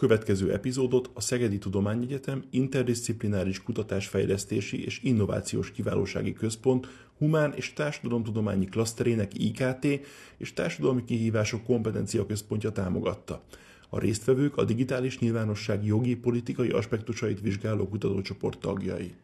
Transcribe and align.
következő 0.00 0.52
epizódot 0.52 1.10
a 1.14 1.20
Szegedi 1.20 1.58
Tudományegyetem 1.58 2.44
Interdisziplináris 2.50 3.62
Kutatásfejlesztési 3.62 4.84
és 4.84 5.00
Innovációs 5.02 5.72
Kiválósági 5.72 6.32
Központ 6.32 6.86
Humán 7.18 7.52
és 7.56 7.72
Társadalomtudományi 7.72 8.64
Klaszterének 8.64 9.38
IKT 9.38 9.84
és 10.36 10.52
Társadalmi 10.52 11.04
Kihívások 11.04 11.64
Kompetencia 11.64 12.26
Központja 12.26 12.70
támogatta. 12.70 13.42
A 13.88 13.98
résztvevők 13.98 14.56
a 14.56 14.64
digitális 14.64 15.18
nyilvánosság 15.18 15.84
jogi 15.84 16.16
politikai 16.16 16.68
aspektusait 16.68 17.40
vizsgáló 17.40 17.88
kutatócsoport 17.88 18.58
tagjai. 18.58 19.14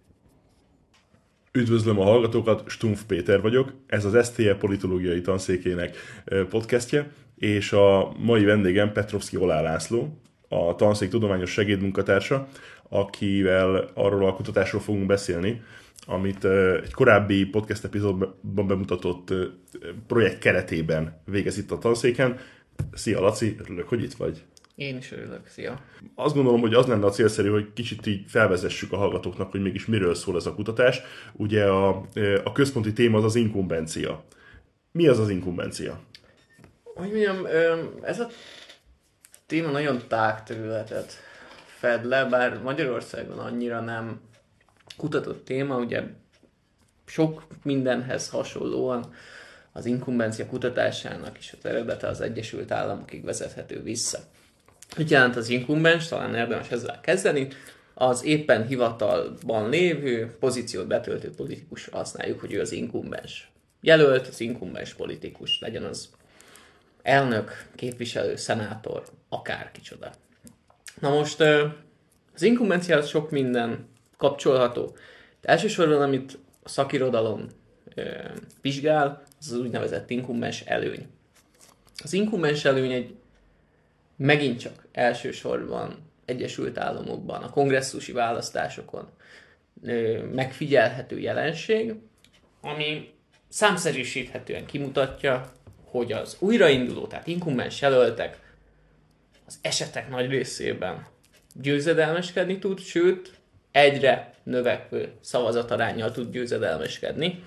Üdvözlöm 1.53 1.99
a 1.99 2.05
hallgatókat, 2.05 2.69
Stumpf 2.69 3.05
Péter 3.05 3.41
vagyok, 3.41 3.73
ez 3.87 4.05
az 4.05 4.27
STE 4.27 4.57
politológiai 4.57 5.21
tanszékének 5.21 5.97
podcastje, 6.49 7.13
és 7.37 7.73
a 7.73 8.13
mai 8.19 8.45
vendégem 8.45 8.93
Petrovski 8.93 9.37
Olá 9.37 9.61
László, 9.61 10.19
a 10.49 10.75
tanszék 10.75 11.11
tudományos 11.11 11.51
segédmunkatársa, 11.51 12.49
akivel 12.89 13.91
arról 13.95 14.27
a 14.27 14.35
kutatásról 14.35 14.81
fogunk 14.81 15.07
beszélni, 15.07 15.63
amit 16.07 16.45
egy 16.85 16.93
korábbi 16.93 17.45
podcast 17.45 17.85
epizódban 17.85 18.67
bemutatott 18.67 19.35
projekt 20.07 20.39
keretében 20.39 21.21
végez 21.25 21.59
itt 21.59 21.71
a 21.71 21.79
tanszéken. 21.79 22.39
Szia 22.93 23.21
Laci, 23.21 23.57
örülök, 23.61 23.89
hogy 23.89 24.03
itt 24.03 24.15
vagy. 24.15 24.43
Én 24.75 24.97
is 24.97 25.13
örülök, 25.13 25.47
szia. 25.47 25.81
Azt 26.15 26.35
gondolom, 26.35 26.61
hogy 26.61 26.75
az 26.75 26.87
lenne 26.87 27.07
a 27.07 27.11
célszerű, 27.11 27.49
hogy 27.49 27.73
kicsit 27.73 28.07
így 28.07 28.25
felvezessük 28.27 28.93
a 28.93 28.97
hallgatóknak, 28.97 29.51
hogy 29.51 29.63
mégis 29.63 29.87
miről 29.87 30.15
szól 30.15 30.37
ez 30.37 30.47
a 30.47 30.55
kutatás. 30.55 31.01
Ugye 31.33 31.65
a, 31.65 32.07
a 32.45 32.53
központi 32.53 32.93
téma 32.93 33.19
az 33.19 33.25
az 33.25 33.35
inkumbencia. 33.35 34.25
Mi 34.93 35.07
az 35.07 35.19
az 35.19 35.31
inkumbencia? 35.31 36.01
Hogy 36.83 37.09
mondjam, 37.09 37.47
ez 38.03 38.21
a 38.21 38.29
téma 39.47 39.71
nagyon 39.71 40.03
tág 40.09 40.43
területet 40.43 41.13
fed 41.79 42.05
le, 42.05 42.25
bár 42.25 42.63
Magyarországon 42.63 43.39
annyira 43.39 43.81
nem 43.81 44.21
kutatott 44.97 45.45
téma, 45.45 45.77
ugye 45.79 46.03
sok 47.07 47.47
mindenhez 47.63 48.29
hasonlóan 48.29 49.15
az 49.73 49.85
inkumbencia 49.85 50.47
kutatásának 50.47 51.39
is 51.39 51.55
az 51.59 51.67
eredete 51.67 52.07
az 52.07 52.21
Egyesült 52.21 52.71
Államokig 52.71 53.25
vezethető 53.25 53.83
vissza. 53.83 54.19
Mit 54.97 55.11
jelent 55.11 55.37
az 55.37 55.49
inkumbens? 55.49 56.09
Talán 56.09 56.35
érdemes 56.35 56.71
ezzel 56.71 57.01
kezdeni. 57.01 57.49
Az 57.95 58.25
éppen 58.25 58.67
hivatalban 58.67 59.69
lévő, 59.69 60.37
pozíciót 60.41 60.87
betöltő 60.87 61.31
politikus 61.31 61.89
használjuk, 61.89 62.41
hogy 62.41 62.53
ő 62.53 62.61
az 62.61 62.73
inkumbens. 62.73 63.51
Jelölt, 63.81 64.27
az 64.27 64.41
inkumbens 64.41 64.95
politikus, 64.95 65.61
legyen 65.61 65.85
az 65.85 66.09
elnök, 67.07 67.69
képviselő, 67.75 68.37
szenátor, 68.37 69.05
akár 69.29 69.71
kicsoda. 69.71 70.11
Na 71.01 71.11
most 71.11 71.41
az 72.35 72.43
inkumbenciához 72.43 73.09
sok 73.09 73.31
minden 73.31 73.89
kapcsolható. 74.17 74.97
De 75.41 75.49
elsősorban, 75.49 76.03
amit 76.03 76.39
a 76.63 76.69
szakirodalom 76.69 77.47
vizsgál, 78.61 79.23
az 79.41 79.53
az 79.53 79.59
úgynevezett 79.59 80.11
inkumbens 80.11 80.61
előny. 80.61 81.07
Az 82.03 82.13
inkumbens 82.13 82.65
előny 82.65 82.93
egy 82.93 83.17
megint 84.17 84.61
csak 84.61 84.87
elsősorban 84.93 86.11
Egyesült 86.25 86.79
Államokban, 86.79 87.43
a 87.43 87.51
kongresszusi 87.51 88.13
választásokon 88.13 89.09
megfigyelhető 90.33 91.19
jelenség, 91.19 91.95
ami 92.61 93.15
számszerűsíthetően 93.49 94.67
kimutatja, 94.67 95.53
hogy 95.97 96.13
az 96.13 96.37
újrainduló, 96.39 97.07
tehát 97.07 97.27
inkumbens 97.27 97.81
jelöltek 97.81 98.39
az 99.47 99.59
esetek 99.63 100.09
nagy 100.09 100.31
részében 100.31 101.07
győzedelmeskedni 101.55 102.59
tud, 102.59 102.81
sőt, 102.81 103.33
egyre 103.73 104.35
növekvő 104.43 105.13
szavazatarányjal 105.21 106.11
tud 106.11 106.31
győzedelmeskedni. 106.31 107.45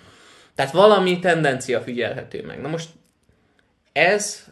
Tehát 0.56 0.72
valami 0.72 1.20
tendencia 1.20 1.82
figyelhető 1.82 2.46
meg. 2.46 2.62
Na 2.62 2.68
most 2.68 2.90
ez 3.92 4.46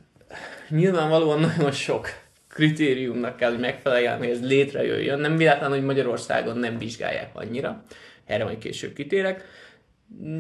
nyilvánvalóan 0.70 1.40
nagyon 1.40 1.72
sok 1.72 2.10
kritériumnak 2.50 3.38
kell, 3.38 3.50
hogy 3.50 3.60
megfeleljen, 3.60 4.18
hogy 4.18 4.30
ez 4.30 4.42
létrejöjjön. 4.42 5.20
Nem 5.20 5.38
véletlen, 5.38 5.70
hogy 5.70 5.84
Magyarországon 5.84 6.58
nem 6.58 6.78
vizsgálják 6.78 7.30
annyira. 7.34 7.84
Erre 8.26 8.44
majd 8.44 8.58
később 8.58 8.94
kitérek. 8.94 9.46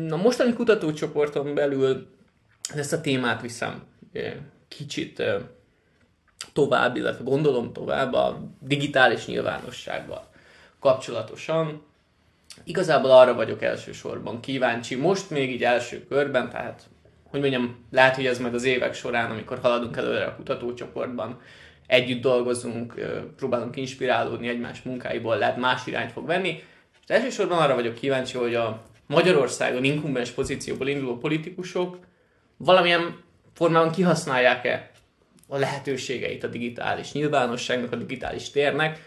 Na 0.08 0.16
mostani 0.16 0.54
kutatócsoporton 0.54 1.54
belül 1.54 2.08
ezt 2.76 2.94
a 2.94 3.02
témát 3.02 3.42
viszem 3.42 3.84
kicsit 4.68 5.24
tovább, 6.54 6.96
illetve 6.96 7.24
gondolom 7.24 7.74
tovább 7.74 8.14
a 8.14 8.52
digitális 8.62 9.26
nyilvánossággal 9.26 10.30
kapcsolatosan. 10.80 11.86
Igazából 12.64 13.12
arra 13.12 13.34
vagyok 13.34 13.62
elsősorban 13.62 14.40
kíváncsi, 14.40 14.96
most 14.96 15.30
még 15.30 15.52
így 15.52 15.64
első 15.64 16.06
körben, 16.08 16.50
tehát 16.50 16.90
hogy 17.30 17.40
mondjam, 17.40 17.86
lehet, 17.92 18.16
hogy 18.16 18.26
ez 18.26 18.40
majd 18.40 18.54
az 18.54 18.64
évek 18.64 18.94
során, 18.94 19.32
amikor 19.32 19.60
haladunk 19.60 19.98
előre 19.98 20.26
a 20.26 20.36
kutatócsoportban, 20.36 21.42
együtt 21.88 22.22
dolgozunk, 22.22 22.94
próbálunk 23.36 23.76
inspirálódni 23.76 24.48
egymás 24.48 24.82
munkáiból, 24.82 25.38
lehet 25.38 25.58
más 25.58 25.88
irányt 25.88 26.12
fog 26.12 26.26
venni. 26.26 26.64
És 27.02 27.16
elsősorban 27.16 27.58
arra 27.58 27.76
vagyok 27.76 27.94
kíváncsi, 27.94 28.38
hogy 28.38 28.56
a 28.56 28.84
Magyarországon 29.06 29.84
inkumbens 29.84 30.30
pozícióból 30.30 30.88
induló 30.88 31.18
politikusok 31.18 31.98
valamilyen 32.58 33.20
formában 33.54 33.92
kihasználják-e 33.92 34.92
a 35.48 35.58
lehetőségeit 35.58 36.44
a 36.44 36.48
digitális 36.48 37.12
nyilvánosságnak, 37.12 37.92
a 37.92 37.96
digitális 37.96 38.50
térnek, 38.50 39.00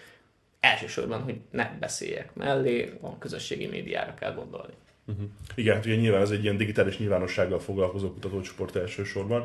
elsősorban, 0.60 1.22
hogy 1.22 1.36
ne 1.50 1.76
beszéljek 1.80 2.34
mellé, 2.34 2.92
a 3.00 3.18
közösségi 3.18 3.66
médiára 3.66 4.14
kell 4.14 4.34
gondolni. 4.34 4.72
Uh-huh. 5.06 5.24
Igen, 5.54 5.74
hát 5.74 5.86
ugye 5.86 5.94
nyilván 5.96 6.20
ez 6.20 6.30
egy 6.30 6.42
ilyen 6.42 6.56
digitális 6.56 6.98
nyilvánossággal 6.98 7.60
foglalkozó 7.60 8.12
kutatócsoport 8.12 8.76
elsősorban. 8.76 9.40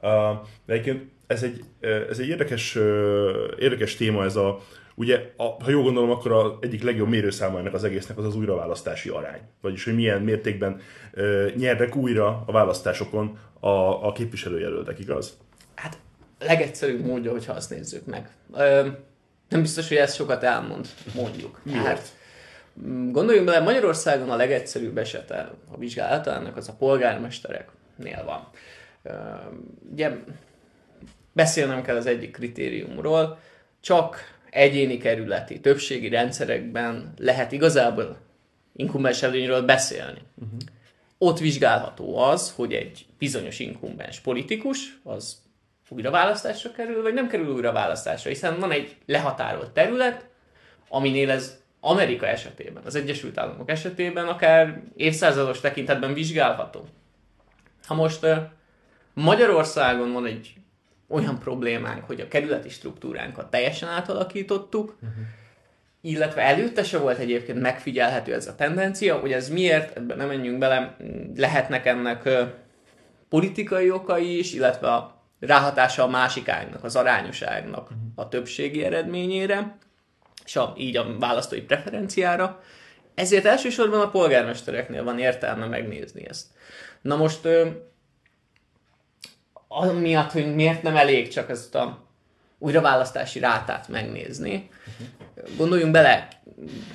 Uh, 0.00 0.36
de 0.66 0.72
egyébként 0.72 1.10
ez 1.26 1.42
egy, 1.42 1.64
ez 2.10 2.18
egy 2.18 2.28
érdekes, 2.28 2.74
érdekes 3.58 3.96
téma 3.96 4.24
ez 4.24 4.36
a, 4.36 4.64
ugye, 4.98 5.32
a, 5.36 5.42
ha 5.42 5.70
jól 5.70 5.82
gondolom, 5.82 6.10
akkor 6.10 6.32
az 6.32 6.52
egyik 6.60 6.82
legjobb 6.82 7.08
mérőszáma 7.08 7.58
ennek 7.58 7.74
az 7.74 7.84
egésznek 7.84 8.18
az 8.18 8.24
az 8.24 8.36
újraválasztási 8.36 9.08
arány. 9.08 9.40
Vagyis, 9.60 9.84
hogy 9.84 9.94
milyen 9.94 10.22
mértékben 10.22 10.80
uh, 11.14 11.54
nyernek 11.54 11.96
újra 11.96 12.42
a 12.46 12.52
választásokon 12.52 13.38
a, 13.60 14.06
a 14.06 14.12
képviselőjelöltek, 14.12 14.98
igaz? 14.98 15.38
Hát 15.74 15.98
legegyszerűbb 16.38 17.04
módja, 17.04 17.30
hogyha 17.30 17.52
azt 17.52 17.70
nézzük 17.70 18.06
meg. 18.06 18.30
Ö, 18.54 18.86
nem 19.48 19.60
biztos, 19.60 19.88
hogy 19.88 19.96
ez 19.96 20.14
sokat 20.14 20.42
elmond, 20.42 20.88
mondjuk. 21.14 21.60
Miért? 21.62 21.84
Hát, 21.84 22.12
gondoljunk 23.10 23.46
bele, 23.46 23.60
Magyarországon 23.60 24.30
a 24.30 24.36
legegyszerűbb 24.36 24.98
esete 24.98 25.50
a 25.72 25.76
vizsgálatának 25.76 26.56
az 26.56 26.68
a 26.68 26.76
polgármestereknél 26.78 28.24
van. 28.24 28.48
Ö, 29.02 29.10
ugye 29.92 30.10
beszélnem 31.32 31.82
kell 31.82 31.96
az 31.96 32.06
egyik 32.06 32.32
kritériumról, 32.32 33.38
csak 33.80 34.37
egyéni 34.50 34.98
kerületi, 34.98 35.60
többségi 35.60 36.08
rendszerekben 36.08 37.12
lehet 37.16 37.52
igazából 37.52 38.16
inkumbens 38.76 39.22
előnyről 39.22 39.62
beszélni. 39.62 40.20
Uh-huh. 40.34 40.58
Ott 41.18 41.38
vizsgálható 41.38 42.18
az, 42.18 42.52
hogy 42.56 42.72
egy 42.72 43.06
bizonyos 43.18 43.58
inkumbens 43.58 44.20
politikus, 44.20 44.98
az 45.04 45.36
újra 45.88 46.10
választásra 46.10 46.70
kerül, 46.70 47.02
vagy 47.02 47.14
nem 47.14 47.28
kerül 47.28 47.54
újra 47.54 47.72
választásra, 47.72 48.30
hiszen 48.30 48.58
van 48.58 48.70
egy 48.70 48.96
lehatárolt 49.06 49.70
terület, 49.70 50.26
aminél 50.88 51.30
ez 51.30 51.58
Amerika 51.80 52.26
esetében, 52.26 52.82
az 52.84 52.94
Egyesült 52.94 53.38
Államok 53.38 53.70
esetében 53.70 54.28
akár 54.28 54.82
évszázados 54.96 55.60
tekintetben 55.60 56.14
vizsgálható. 56.14 56.86
Ha 57.86 57.94
most 57.94 58.26
Magyarországon 59.14 60.12
van 60.12 60.26
egy 60.26 60.54
olyan 61.08 61.38
problémánk, 61.38 62.04
hogy 62.04 62.20
a 62.20 62.28
kerületi 62.28 62.68
struktúránkat 62.68 63.50
teljesen 63.50 63.88
átalakítottuk, 63.88 64.94
uh-huh. 64.94 65.18
illetve 66.00 66.42
előtte 66.42 66.84
se 66.84 66.98
volt 66.98 67.18
egyébként 67.18 67.60
megfigyelhető 67.60 68.34
ez 68.34 68.46
a 68.46 68.54
tendencia, 68.54 69.18
hogy 69.18 69.32
ez 69.32 69.48
miért, 69.48 69.96
ebben 69.96 70.16
nem 70.16 70.26
menjünk 70.26 70.58
bele, 70.58 70.96
lehetnek 71.36 71.86
ennek 71.86 72.28
politikai 73.28 73.90
okai 73.90 74.38
is, 74.38 74.52
illetve 74.52 74.92
a 74.92 75.22
ráhatása 75.40 76.02
a 76.02 76.08
másik 76.08 76.48
ágnak, 76.48 76.84
az 76.84 76.96
arányosságnak 76.96 77.82
uh-huh. 77.82 77.98
a 78.14 78.28
többségi 78.28 78.84
eredményére, 78.84 79.76
és 80.44 80.56
a, 80.56 80.74
így 80.76 80.96
a 80.96 81.18
választói 81.18 81.60
preferenciára. 81.60 82.62
Ezért 83.14 83.44
elsősorban 83.44 84.00
a 84.00 84.10
polgármestereknél 84.10 85.04
van 85.04 85.18
értelme 85.18 85.66
megnézni 85.66 86.28
ezt. 86.28 86.46
Na 87.02 87.16
most 87.16 87.48
amiatt, 89.68 90.32
hogy 90.32 90.54
miért 90.54 90.82
nem 90.82 90.96
elég 90.96 91.28
csak 91.28 91.50
ezt 91.50 91.74
a 91.74 92.06
újraválasztási 92.58 93.38
rátát 93.38 93.88
megnézni, 93.88 94.68
gondoljunk 95.56 95.92
bele, 95.92 96.28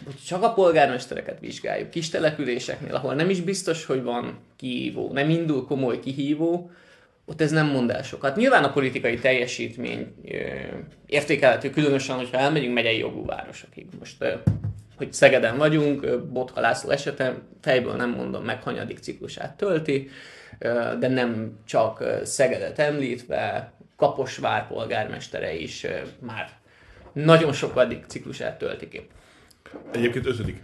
hogy 0.03 0.15
csak 0.27 0.43
a 0.43 0.53
polgármestereket 0.53 1.39
vizsgáljuk, 1.39 1.89
kis 1.89 2.09
településeknél, 2.09 2.95
ahol 2.95 3.13
nem 3.13 3.29
is 3.29 3.41
biztos, 3.41 3.85
hogy 3.85 4.03
van 4.03 4.39
kihívó, 4.55 5.09
nem 5.11 5.29
indul 5.29 5.65
komoly 5.65 5.99
kihívó, 5.99 6.71
ott 7.25 7.41
ez 7.41 7.51
nem 7.51 7.67
mond 7.67 7.89
el 7.89 8.03
sokat. 8.03 8.35
Nyilván 8.35 8.63
a 8.63 8.71
politikai 8.71 9.19
teljesítmény 9.19 10.15
értékelhető, 11.05 11.69
különösen, 11.69 12.15
hogyha 12.15 12.37
elmegyünk 12.37 12.73
megyei 12.73 12.97
jogú 12.97 13.25
városokig. 13.25 13.85
Most, 13.99 14.25
hogy 14.95 15.13
Szegeden 15.13 15.57
vagyunk, 15.57 16.19
Botha 16.19 16.61
László 16.61 16.89
esete, 16.89 17.41
fejből 17.61 17.93
nem 17.93 18.09
mondom 18.09 18.43
meg, 18.43 18.63
hanyadik 18.63 18.97
ciklusát 18.97 19.57
tölti, 19.57 20.09
de 20.99 21.07
nem 21.07 21.59
csak 21.65 22.03
Szegedet 22.23 22.79
említve, 22.79 23.73
Kaposvár 23.95 24.67
polgármestere 24.67 25.55
is 25.55 25.85
már 26.19 26.49
nagyon 27.13 27.53
sokadik 27.53 28.03
ciklusát 28.07 28.57
tölti 28.57 28.87
ki. 28.87 29.07
Egyébként 29.91 30.25
ötödik. 30.25 30.61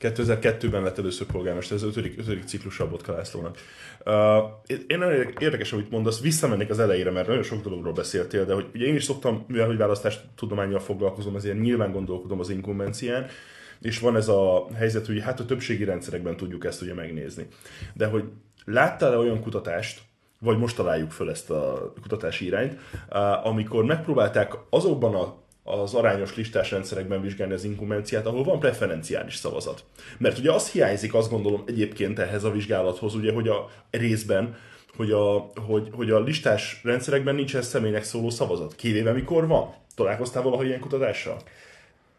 2002-ben 0.00 0.82
lett 0.82 0.98
először 0.98 1.26
polgármester, 1.26 1.76
ez 1.76 1.82
az 1.82 1.88
ötödik, 1.88 2.18
ötödik 2.18 2.44
ciklus 2.44 2.76
Botka 2.76 3.12
Lászlónak. 3.12 3.58
Uh, 4.04 4.14
én 4.86 4.98
nagyon 4.98 5.34
érdekes, 5.38 5.72
amit 5.72 5.90
mondasz, 5.90 6.20
visszamennék 6.20 6.70
az 6.70 6.78
elejére, 6.78 7.10
mert 7.10 7.26
nagyon 7.26 7.42
sok 7.42 7.62
dologról 7.62 7.92
beszéltél, 7.92 8.44
de 8.44 8.54
hogy 8.54 8.66
ugye 8.74 8.86
én 8.86 8.94
is 8.94 9.04
szoktam, 9.04 9.44
mivel 9.48 9.66
hogy 9.66 9.76
választást 9.76 10.20
tudományjal 10.36 10.80
foglalkozom, 10.80 11.36
ezért 11.36 11.60
nyilván 11.60 11.92
gondolkodom 11.92 12.40
az 12.40 12.50
inkumbencián, 12.50 13.26
és 13.84 13.98
van 13.98 14.16
ez 14.16 14.28
a 14.28 14.66
helyzet, 14.74 15.06
hogy 15.06 15.20
hát 15.20 15.40
a 15.40 15.44
többségi 15.44 15.84
rendszerekben 15.84 16.36
tudjuk 16.36 16.64
ezt 16.64 16.82
ugye 16.82 16.94
megnézni. 16.94 17.46
De 17.92 18.06
hogy 18.06 18.24
láttál-e 18.64 19.16
olyan 19.16 19.40
kutatást, 19.40 20.00
vagy 20.40 20.58
most 20.58 20.76
találjuk 20.76 21.10
föl 21.10 21.30
ezt 21.30 21.50
a 21.50 21.92
kutatási 22.02 22.44
irányt, 22.44 22.78
amikor 23.42 23.84
megpróbálták 23.84 24.52
azokban 24.70 25.14
a 25.14 25.42
az 25.66 25.94
arányos 25.94 26.36
listás 26.36 26.70
rendszerekben 26.70 27.22
vizsgálni 27.22 27.52
az 27.52 27.64
inkumenciát, 27.64 28.26
ahol 28.26 28.44
van 28.44 28.58
preferenciális 28.58 29.34
szavazat. 29.34 29.84
Mert 30.18 30.38
ugye 30.38 30.52
az 30.52 30.70
hiányzik, 30.70 31.14
azt 31.14 31.30
gondolom 31.30 31.62
egyébként 31.66 32.18
ehhez 32.18 32.44
a 32.44 32.50
vizsgálathoz, 32.50 33.14
ugye, 33.14 33.32
hogy 33.32 33.48
a 33.48 33.70
részben, 33.90 34.56
hogy 34.96 35.10
a, 35.10 35.50
hogy, 35.66 35.88
hogy 35.92 36.10
a 36.10 36.20
listás 36.20 36.80
rendszerekben 36.82 37.34
nincs 37.34 37.56
ez 37.56 37.66
személynek 37.66 38.04
szóló 38.04 38.30
szavazat. 38.30 38.74
Kivéve 38.74 39.12
mikor 39.12 39.46
van? 39.46 39.74
Találkoztál 39.94 40.42
valaha 40.42 40.64
ilyen 40.64 40.80
kutatással? 40.80 41.36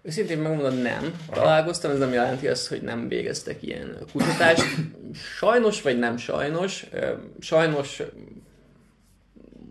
Őszintén 0.05 0.37
megmondom, 0.37 0.77
nem. 0.77 1.15
Találkoztam, 1.31 1.91
ez 1.91 1.97
nem 1.97 2.13
jelenti 2.13 2.47
azt, 2.47 2.67
hogy 2.67 2.81
nem 2.81 3.07
végeztek 3.07 3.63
ilyen 3.63 3.97
kutatást. 4.11 4.63
Sajnos 5.37 5.81
vagy 5.81 5.99
nem 5.99 6.17
sajnos. 6.17 6.85
Sajnos 7.39 8.01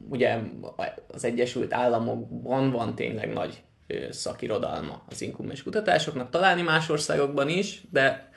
ugye 0.08 0.38
az 1.12 1.24
Egyesült 1.24 1.72
Államokban 1.72 2.70
van 2.70 2.94
tényleg 2.94 3.32
nagy 3.32 3.62
szakirodalma 4.10 5.02
az 5.08 5.22
inkumbens 5.22 5.62
kutatásoknak, 5.62 6.30
találni 6.30 6.62
más 6.62 6.88
országokban 6.88 7.48
is, 7.48 7.82
de 7.90 8.30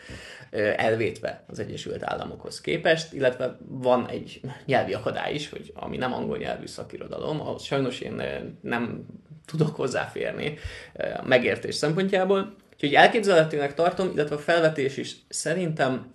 elvétve 0.76 1.44
az 1.48 1.60
Egyesült 1.60 2.04
Államokhoz 2.04 2.62
képest, 2.62 3.14
illetve 3.14 3.58
van 3.68 4.10
egy 4.10 4.42
nyelvi 4.66 4.94
akadály 4.94 5.34
is, 5.34 5.50
hogy 5.50 5.72
ami 5.76 5.98
nem 5.98 6.14
angol 6.14 6.38
nyelvű 6.38 6.66
szakirodalom, 6.66 7.42
ahhoz 7.42 7.64
sajnos 7.64 8.00
én 8.00 8.22
nem 8.62 9.06
tudok 9.46 9.76
hozzáférni 9.76 10.58
a 10.94 11.28
megértés 11.28 11.76
szempontjából. 11.76 12.56
Úgyhogy 12.74 12.94
elképzelhetőnek 12.94 13.74
tartom, 13.74 14.12
illetve 14.14 14.36
a 14.36 14.40
felvetés 14.40 14.98
is 14.98 15.16
szerintem 15.30 16.14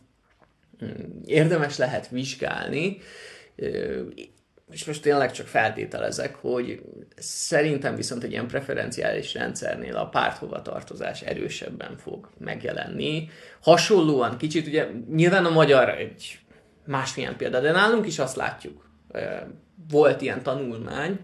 mm, 0.84 0.88
érdemes 1.24 1.76
lehet 1.76 2.08
vizsgálni, 2.08 2.98
és 4.70 4.84
most 4.84 5.02
tényleg 5.02 5.32
csak 5.32 5.46
feltételezek, 5.46 6.34
hogy 6.34 6.82
szerintem 7.16 7.94
viszont 7.94 8.22
egy 8.22 8.30
ilyen 8.30 8.46
preferenciális 8.46 9.34
rendszernél 9.34 9.96
a 9.96 10.08
párthovatartozás 10.08 11.22
erősebben 11.22 11.96
fog 11.96 12.28
megjelenni. 12.38 13.28
Hasonlóan 13.60 14.36
kicsit, 14.36 14.66
ugye 14.66 14.88
nyilván 15.10 15.44
a 15.44 15.50
magyar 15.50 15.88
egy 15.88 16.38
másmilyen 16.86 17.36
példa, 17.36 17.60
de 17.60 17.70
nálunk 17.70 18.06
is 18.06 18.18
azt 18.18 18.36
látjuk. 18.36 18.90
Volt 19.90 20.20
ilyen 20.20 20.42
tanulmány, 20.42 21.20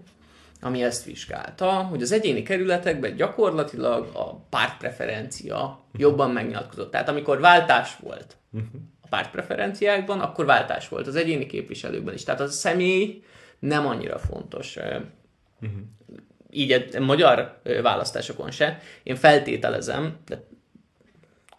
ami 0.61 0.82
ezt 0.82 1.05
vizsgálta, 1.05 1.73
hogy 1.73 2.02
az 2.02 2.12
egyéni 2.12 2.43
kerületekben 2.43 3.17
gyakorlatilag 3.17 4.08
a 4.14 4.35
pártpreferencia 4.35 5.85
jobban 5.93 6.31
megnyilatkozott. 6.31 6.90
Tehát 6.90 7.08
amikor 7.08 7.40
váltás 7.40 7.96
volt 7.96 8.37
a 8.98 8.98
pártpreferenciákban, 9.09 10.21
akkor 10.21 10.45
váltás 10.45 10.89
volt 10.89 11.07
az 11.07 11.17
egyéni 11.17 11.47
képviselőkben 11.47 12.15
is. 12.15 12.25
Tehát 12.25 12.41
az 12.41 12.51
a 12.51 12.53
személy 12.53 13.23
nem 13.59 13.87
annyira 13.87 14.19
fontos. 14.19 14.77
Uh-huh. 14.77 15.79
Így 16.51 16.73
a 16.97 17.01
magyar 17.01 17.61
választásokon 17.83 18.51
se. 18.51 18.81
Én 19.03 19.17
feltételezem, 19.17 20.17
de 20.27 20.45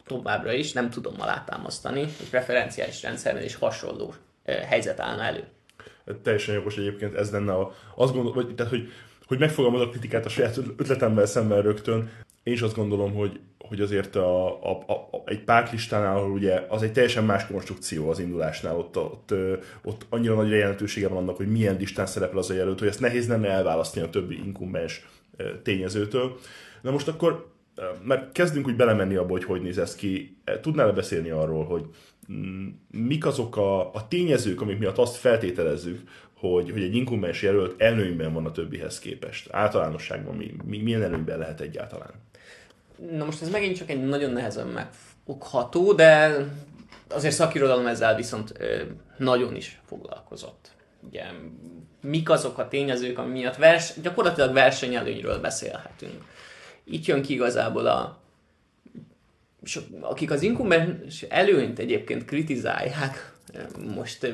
továbbra 0.05 0.51
is 0.51 0.71
nem 0.71 0.89
tudom 0.89 1.13
alátámasztani, 1.17 2.01
hogy 2.01 2.29
preferenciális 2.29 3.01
rendszernél 3.01 3.43
is 3.43 3.55
hasonló 3.55 4.13
helyzet 4.45 4.99
állna 4.99 5.23
elő. 5.23 5.43
Teljesen 6.23 6.55
jogos 6.55 6.77
egyébként 6.77 7.15
ez 7.15 7.31
lenne 7.31 7.53
a, 7.53 7.73
azt 7.95 8.13
gondolom, 8.13 8.33
vagy, 8.33 8.55
tehát, 8.55 8.71
hogy, 8.71 8.91
hogy 9.25 9.39
megfogalmazok 9.39 9.91
kritikát 9.91 10.25
a 10.25 10.29
saját 10.29 10.57
ötletemmel 10.77 11.25
szemben 11.25 11.61
rögtön. 11.61 12.11
Én 12.43 12.53
is 12.53 12.61
azt 12.61 12.75
gondolom, 12.75 13.13
hogy 13.13 13.39
hogy 13.69 13.81
azért 13.81 14.15
a, 14.15 14.63
a, 14.63 14.71
a, 14.71 15.23
egy 15.25 15.43
pártlistánál, 15.43 16.17
ahol 16.17 16.31
ugye 16.31 16.65
az 16.69 16.83
egy 16.83 16.91
teljesen 16.91 17.23
más 17.23 17.47
konstrukció 17.47 18.09
az 18.09 18.19
indulásnál, 18.19 18.77
ott, 18.77 18.97
ott, 18.97 19.33
ott 19.83 20.05
annyira 20.09 20.35
nagy 20.35 20.49
jelentősége 20.49 21.07
van 21.07 21.17
annak, 21.17 21.37
hogy 21.37 21.51
milyen 21.51 21.77
listán 21.77 22.05
szerepel 22.05 22.37
az 22.37 22.49
a 22.49 22.53
jelölt, 22.53 22.79
hogy 22.79 22.87
ezt 22.87 22.99
nehéz 22.99 23.27
lenne 23.27 23.47
elválasztani 23.47 24.05
a 24.05 24.09
többi 24.09 24.37
inkumbens 24.45 25.07
tényezőtől. 25.63 26.37
Na 26.81 26.91
most 26.91 27.07
akkor, 27.07 27.51
mert 28.03 28.31
kezdünk 28.31 28.67
úgy 28.67 28.75
belemenni 28.75 29.15
abba, 29.15 29.31
hogy 29.31 29.43
hogy 29.43 29.61
néz 29.61 29.77
ez 29.77 29.95
ki, 29.95 30.37
tudnál-e 30.61 30.91
beszélni 30.91 31.29
arról, 31.29 31.65
hogy 31.65 31.85
mm, 32.31 32.67
mik 32.91 33.25
azok 33.25 33.57
a, 33.57 33.93
a 33.93 34.07
tényezők, 34.07 34.61
amik 34.61 34.79
miatt 34.79 34.97
azt 34.97 35.15
feltételezzük, 35.15 36.01
hogy, 36.33 36.71
hogy 36.71 36.83
egy 36.83 36.95
inkumbens 36.95 37.41
jelölt 37.41 37.81
előnyben 37.81 38.33
van 38.33 38.45
a 38.45 38.51
többihez 38.51 38.99
képest. 38.99 39.49
Általánosságban 39.51 40.35
mi, 40.35 40.53
mi, 40.65 40.81
milyen 40.81 41.01
előnyben 41.01 41.37
lehet 41.37 41.61
egyáltalán? 41.61 42.11
Na 43.11 43.25
most 43.25 43.41
ez 43.41 43.49
megint 43.49 43.75
csak 43.75 43.89
egy 43.89 44.03
nagyon 44.03 44.31
nehezen 44.31 44.67
megfogható, 44.67 45.93
de 45.93 46.35
azért 47.09 47.33
szakirodalom 47.33 47.87
ezzel 47.87 48.15
viszont 48.15 48.53
nagyon 49.17 49.55
is 49.55 49.79
foglalkozott. 49.85 50.71
Ugye, 51.07 51.23
mik 52.01 52.29
azok 52.29 52.57
a 52.57 52.67
tényezők, 52.67 53.17
ami 53.17 53.31
miatt 53.31 53.55
vers, 53.55 53.93
gyakorlatilag 54.01 54.53
versenyelőnyről 54.53 55.39
beszélhetünk. 55.39 56.23
Itt 56.83 57.05
jön 57.05 57.21
ki 57.21 57.33
igazából 57.33 57.85
a 57.85 58.19
és 59.63 59.79
akik 60.01 60.31
az 60.31 60.41
inkumbens 60.41 61.21
előnyt 61.21 61.79
egyébként 61.79 62.25
kritizálják, 62.25 63.33
most, 63.93 64.33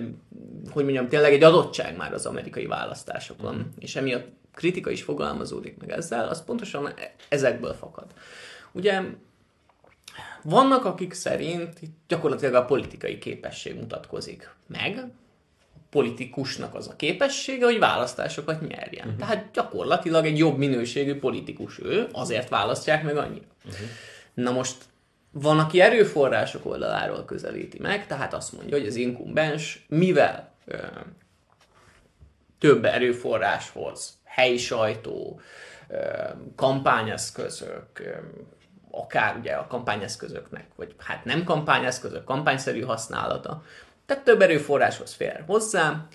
hogy 0.69 0.83
mondjam, 0.83 1.07
tényleg 1.07 1.33
egy 1.33 1.43
adottság 1.43 1.97
már 1.97 2.13
az 2.13 2.25
amerikai 2.25 2.65
választásokon, 2.65 3.55
mm. 3.55 3.61
és 3.79 3.95
emiatt 3.95 4.27
kritika 4.53 4.89
is 4.89 5.01
fogalmazódik 5.01 5.77
meg 5.77 5.91
ezzel, 5.91 6.27
az 6.27 6.43
pontosan 6.43 6.93
ezekből 7.29 7.73
fakad. 7.73 8.05
Ugye 8.75 9.01
vannak, 10.43 10.85
akik 10.85 11.13
szerint 11.13 11.79
gyakorlatilag 12.07 12.53
a 12.53 12.65
politikai 12.65 13.17
képesség 13.17 13.75
mutatkozik 13.75 14.49
meg, 14.67 14.97
a 15.75 15.79
politikusnak 15.89 16.75
az 16.75 16.87
a 16.87 16.95
képessége, 16.95 17.65
hogy 17.65 17.79
választásokat 17.79 18.67
nyerjen. 18.67 19.05
Uh-huh. 19.05 19.19
Tehát 19.19 19.51
gyakorlatilag 19.53 20.25
egy 20.25 20.37
jobb 20.37 20.57
minőségű 20.57 21.19
politikus 21.19 21.79
ő, 21.79 22.07
azért 22.11 22.49
választják 22.49 23.03
meg 23.03 23.17
annyira. 23.17 23.45
Uh-huh. 23.65 23.87
Na 24.33 24.51
most 24.51 24.75
van, 25.31 25.59
aki 25.59 25.81
erőforrások 25.81 26.65
oldaláról 26.65 27.25
közelíti 27.25 27.79
meg, 27.81 28.07
tehát 28.07 28.33
azt 28.33 28.53
mondja, 28.53 28.77
hogy 28.77 28.87
az 28.87 28.95
inkumbens, 28.95 29.85
mivel 29.89 30.51
ö, 30.65 30.77
több 32.59 32.85
erőforráshoz, 32.85 34.17
helyi 34.23 34.57
sajtó, 34.57 35.39
ö, 35.87 35.97
kampányeszközök, 36.55 37.99
ö, 37.99 38.11
akár 38.95 39.37
ugye 39.37 39.51
a 39.51 39.67
kampányeszközöknek, 39.67 40.65
vagy 40.75 40.95
hát 40.97 41.25
nem 41.25 41.43
kampányeszközök, 41.43 42.23
kampányszerű 42.23 42.81
használata. 42.81 43.63
Tehát 44.05 44.23
több 44.23 44.41
erőforráshoz 44.41 45.13
fér 45.13 45.43
hozzá. 45.47 46.07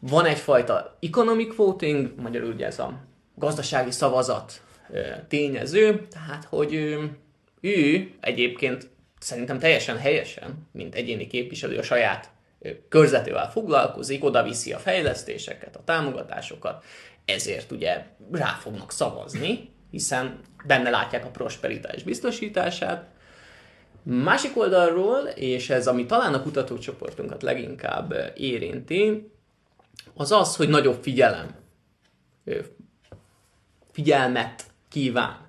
Van 0.00 0.24
egyfajta 0.24 0.96
economic 1.00 1.54
voting, 1.54 2.12
magyarul 2.20 2.52
ugye 2.52 2.66
ez 2.66 2.78
a 2.78 2.92
gazdasági 3.34 3.90
szavazat 3.90 4.62
tényező, 5.28 6.06
tehát 6.10 6.44
hogy 6.44 6.74
ő, 6.74 7.18
ő 7.60 8.10
egyébként 8.20 8.88
szerintem 9.18 9.58
teljesen 9.58 9.98
helyesen, 9.98 10.68
mint 10.72 10.94
egyéni 10.94 11.26
képviselő 11.26 11.78
a 11.78 11.82
saját 11.82 12.30
körzetével 12.88 13.50
foglalkozik, 13.50 14.24
oda 14.24 14.42
viszi 14.42 14.72
a 14.72 14.78
fejlesztéseket, 14.78 15.76
a 15.76 15.84
támogatásokat, 15.84 16.84
ezért 17.24 17.70
ugye 17.70 18.04
rá 18.32 18.58
fognak 18.60 18.92
szavazni, 18.92 19.70
hiszen 19.90 20.40
benne 20.66 20.90
látják 20.90 21.24
a 21.24 21.30
prosperitás 21.30 22.02
biztosítását. 22.02 23.06
Másik 24.02 24.56
oldalról, 24.56 25.18
és 25.34 25.70
ez 25.70 25.86
ami 25.86 26.06
talán 26.06 26.34
a 26.34 26.42
kutatócsoportunkat 26.42 27.42
leginkább 27.42 28.32
érinti, 28.36 29.30
az 30.14 30.32
az, 30.32 30.56
hogy 30.56 30.68
nagyobb 30.68 31.02
figyelem, 31.02 31.54
figyelmet 33.92 34.64
kíván 34.88 35.46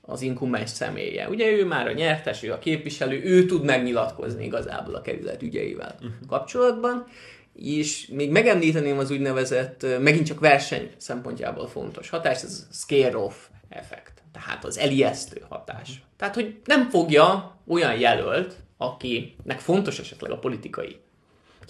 az 0.00 0.22
inkumbens 0.22 0.70
személye. 0.70 1.28
Ugye 1.28 1.50
ő 1.50 1.64
már 1.64 1.86
a 1.86 1.92
nyertes, 1.92 2.42
ő 2.42 2.52
a 2.52 2.58
képviselő, 2.58 3.22
ő 3.22 3.46
tud 3.46 3.64
megnyilatkozni 3.64 4.44
igazából 4.44 4.94
a 4.94 5.00
kerület 5.00 5.42
ügyeivel 5.42 5.94
uh-huh. 5.94 6.12
kapcsolatban, 6.28 7.06
és 7.54 8.06
még 8.06 8.30
megemlíteném 8.30 8.98
az 8.98 9.10
úgynevezett, 9.10 9.86
megint 10.00 10.26
csak 10.26 10.40
verseny 10.40 10.90
szempontjából 10.96 11.68
fontos 11.68 12.08
hatás, 12.08 12.42
ez 12.42 12.66
a 12.70 12.72
scare-off 12.74 13.34
effekt, 13.68 14.22
tehát 14.32 14.64
az 14.64 14.78
elijesztő 14.78 15.44
hatás. 15.48 16.02
Tehát, 16.16 16.34
hogy 16.34 16.60
nem 16.64 16.88
fogja 16.90 17.58
olyan 17.66 17.98
jelölt, 17.98 18.56
akinek 18.76 19.58
fontos 19.58 19.98
esetleg 19.98 20.30
a 20.30 20.38
politikai 20.38 21.00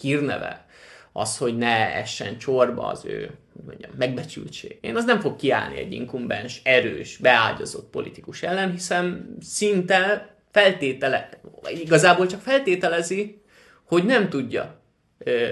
hírneve, 0.00 0.66
az, 1.12 1.36
hogy 1.36 1.56
ne 1.56 1.94
essen 1.94 2.38
csorba 2.38 2.86
az 2.86 3.04
ő 3.04 3.30
mondjam, 3.66 3.90
megbecsültség. 3.98 4.78
Én 4.80 4.96
az 4.96 5.04
nem 5.04 5.20
fog 5.20 5.36
kiállni 5.36 5.78
egy 5.78 5.92
inkumbens, 5.92 6.60
erős, 6.64 7.16
beágyazott 7.16 7.90
politikus 7.90 8.42
ellen, 8.42 8.70
hiszen 8.70 9.36
szinte 9.40 10.34
feltétele, 10.50 11.28
igazából 11.68 12.26
csak 12.26 12.40
feltételezi, 12.40 13.42
hogy 13.84 14.04
nem 14.04 14.28
tudja 14.28 14.82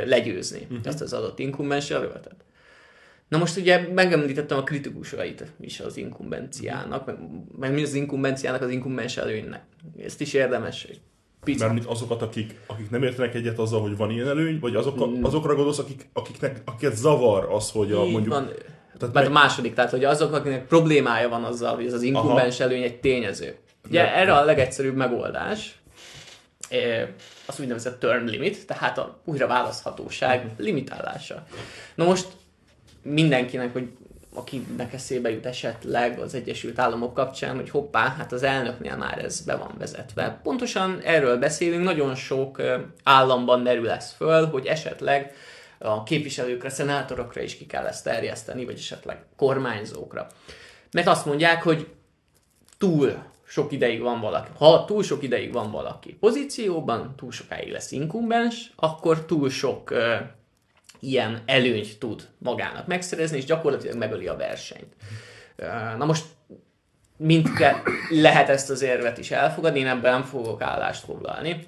legyőzni 0.04 0.60
uh-huh. 0.62 0.78
ezt 0.84 1.00
az 1.00 1.12
adott 1.12 1.38
inkumbens 1.38 1.90
jelöltet. 1.90 2.34
Na 3.28 3.38
most 3.38 3.56
ugye 3.56 3.88
megemlítettem 3.94 4.58
a 4.58 4.62
kritikusait 4.62 5.44
is 5.60 5.80
az 5.80 5.96
inkumbenciának, 5.96 7.06
meg, 7.06 7.16
meg 7.58 7.72
mi 7.72 7.82
az 7.82 7.94
inkumbenciának, 7.94 8.62
az 8.62 8.70
inkumbens 8.70 9.16
előnynek. 9.16 9.62
Ezt 10.04 10.20
is 10.20 10.32
érdemes 10.32 10.86
Picit. 11.44 11.68
Mert 11.68 11.84
azokat, 11.84 12.22
akik, 12.22 12.60
akik 12.66 12.90
nem 12.90 13.02
értenek 13.02 13.34
egyet 13.34 13.58
azzal, 13.58 13.80
hogy 13.80 13.96
van 13.96 14.10
ilyen 14.10 14.28
előny, 14.28 14.58
vagy 14.60 14.74
azok, 14.74 15.06
mm. 15.06 15.24
azokra 15.24 15.54
gondolsz, 15.54 15.78
akik, 15.78 16.08
akiknek, 16.12 16.62
akiket 16.64 16.96
zavar 16.96 17.48
az, 17.50 17.70
hogy 17.70 17.92
a, 17.92 18.04
mondjuk... 18.04 18.34
Van. 18.34 18.50
Tehát 18.98 19.14
meg... 19.14 19.26
a 19.26 19.30
második, 19.30 19.74
tehát 19.74 19.90
hogy 19.90 20.04
azok, 20.04 20.32
akiknek 20.32 20.66
problémája 20.66 21.28
van 21.28 21.44
azzal, 21.44 21.74
hogy 21.74 21.86
ez 21.86 21.92
az 21.92 22.02
inkubens 22.02 22.60
Aha. 22.60 22.68
előny 22.68 22.82
egy 22.82 23.00
tényező. 23.00 23.56
Ugye 23.88 24.02
ja. 24.02 24.08
erre 24.08 24.34
a 24.34 24.44
legegyszerűbb 24.44 24.96
megoldás, 24.96 25.81
az 27.46 27.60
úgynevezett 27.60 28.00
term 28.00 28.24
limit, 28.24 28.66
tehát 28.66 28.98
a 28.98 29.20
újra 29.24 29.46
választhatóság 29.46 30.50
limitálása. 30.56 31.46
Na 31.94 32.04
most 32.04 32.26
mindenkinek, 33.02 33.72
hogy 33.72 33.88
akinek 34.34 34.92
eszébe 34.92 35.30
jut 35.30 35.46
esetleg 35.46 36.18
az 36.18 36.34
Egyesült 36.34 36.78
Államok 36.78 37.14
kapcsán, 37.14 37.54
hogy 37.54 37.70
hoppá, 37.70 38.14
hát 38.18 38.32
az 38.32 38.42
elnöknél 38.42 38.96
már 38.96 39.24
ez 39.24 39.40
be 39.40 39.56
van 39.56 39.74
vezetve. 39.78 40.40
Pontosan 40.42 41.00
erről 41.04 41.38
beszélünk, 41.38 41.84
nagyon 41.84 42.14
sok 42.14 42.62
államban 43.02 43.60
merül 43.60 43.90
ez 43.90 44.12
föl, 44.12 44.46
hogy 44.46 44.66
esetleg 44.66 45.34
a 45.78 46.02
képviselőkre, 46.02 46.68
szenátorokra 46.68 47.40
is 47.40 47.56
ki 47.56 47.66
kell 47.66 47.86
ezt 47.86 48.04
terjeszteni, 48.04 48.64
vagy 48.64 48.78
esetleg 48.78 49.24
kormányzókra. 49.36 50.26
Mert 50.90 51.06
azt 51.06 51.26
mondják, 51.26 51.62
hogy 51.62 51.88
túl 52.78 53.22
sok 53.52 53.72
ideig 53.72 54.00
van 54.00 54.20
valaki, 54.20 54.50
ha 54.58 54.84
túl 54.84 55.02
sok 55.02 55.22
ideig 55.22 55.52
van 55.52 55.70
valaki 55.70 56.14
pozícióban, 56.14 57.14
túl 57.16 57.32
sokáig 57.32 57.70
lesz 57.70 57.92
inkumbens, 57.92 58.72
akkor 58.76 59.24
túl 59.24 59.50
sok 59.50 59.94
ilyen 61.00 61.42
előnyt 61.46 61.98
tud 61.98 62.28
magának 62.38 62.86
megszerezni, 62.86 63.36
és 63.36 63.44
gyakorlatilag 63.44 63.96
megöli 63.96 64.26
a 64.26 64.36
versenyt. 64.36 64.94
Na 65.98 66.04
most 66.04 66.24
mindke 67.16 67.82
lehet 68.10 68.48
ezt 68.48 68.70
az 68.70 68.82
érvet 68.82 69.18
is 69.18 69.30
elfogadni, 69.30 69.78
én 69.78 69.86
ebben 69.86 70.12
nem 70.12 70.22
fogok 70.22 70.62
állást 70.62 71.04
foglalni. 71.04 71.66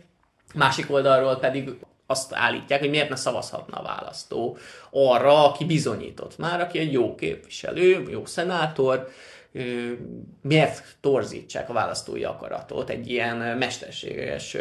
Másik 0.54 0.90
oldalról 0.90 1.36
pedig 1.36 1.70
azt 2.06 2.34
állítják, 2.34 2.80
hogy 2.80 2.90
miért 2.90 3.08
ne 3.08 3.16
szavazhatna 3.16 3.76
a 3.76 3.82
választó 3.82 4.56
arra, 4.90 5.48
aki 5.48 5.64
bizonyított 5.64 6.38
már, 6.38 6.60
aki 6.60 6.78
egy 6.78 6.92
jó 6.92 7.14
képviselő, 7.14 8.10
jó 8.10 8.26
szenátor, 8.26 9.08
miért 10.40 10.96
torzítsák 11.00 11.70
a 11.70 11.72
választói 11.72 12.24
akaratot 12.24 12.90
egy 12.90 13.10
ilyen 13.10 13.58
mesterséges 13.58 14.56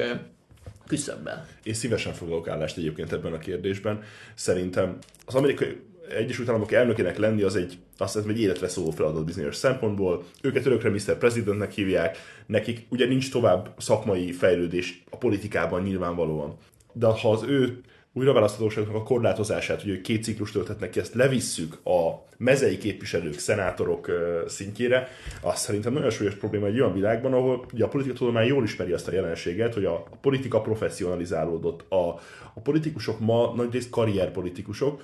küszöbben. 0.88 1.46
Én 1.64 1.74
szívesen 1.74 2.14
foglalok 2.14 2.48
állást 2.48 2.78
egyébként 2.78 3.12
ebben 3.12 3.34
a 3.34 3.38
kérdésben. 3.38 4.04
Szerintem 4.34 4.98
az 5.26 5.36
amerikai 5.36 5.82
Egyesült 6.10 6.50
Államok 6.50 6.72
elnökének 6.72 7.18
lenni 7.18 7.42
az 7.42 7.56
egy, 7.56 7.78
azt 7.98 8.14
hiszem, 8.14 8.30
egy 8.30 8.40
életre 8.40 8.68
szóló 8.68 8.90
feladat 8.90 9.26
bizonyos 9.26 9.56
szempontból. 9.56 10.24
Őket 10.42 10.66
örökre 10.66 10.90
Mr. 10.90 11.18
Presidentnek 11.18 11.72
hívják, 11.72 12.18
nekik 12.46 12.86
ugye 12.90 13.06
nincs 13.08 13.32
tovább 13.32 13.74
szakmai 13.78 14.32
fejlődés 14.32 15.04
a 15.10 15.18
politikában 15.18 15.82
nyilvánvalóan. 15.82 16.58
De 16.94 17.06
ha 17.06 17.32
az 17.32 17.44
ő 17.44 17.82
újraválaszthatóságnak 18.13 18.96
a 18.96 19.03
korlátozását, 19.03 19.82
hogy 19.82 20.01
két 20.01 20.24
ciklus 20.24 20.51
tölthetnek 20.51 20.89
ki, 20.89 21.00
ezt 21.00 21.13
levisszük 21.13 21.79
a 21.86 22.25
mezei 22.38 22.77
képviselők, 22.77 23.39
szenátorok 23.39 24.12
szintjére, 24.48 25.08
az 25.41 25.60
szerintem 25.60 25.93
nagyon 25.93 26.10
súlyos 26.10 26.36
probléma 26.36 26.65
egy 26.65 26.79
olyan 26.79 26.93
világban, 26.93 27.34
ahol 27.34 27.65
ugye 27.74 27.86
a 27.86 27.89
tudomány 28.13 28.48
jól 28.48 28.63
ismeri 28.63 28.91
azt 28.91 29.08
a 29.08 29.13
jelenséget, 29.13 29.74
hogy 29.74 29.86
a, 29.86 29.93
a 29.93 30.15
politika 30.22 30.62
professzionalizálódott. 30.62 31.91
A, 31.91 32.20
a 32.53 32.60
politikusok 32.63 33.20
ma 33.20 33.53
nagyrészt 33.55 33.89
karrierpolitikusok, 33.89 35.01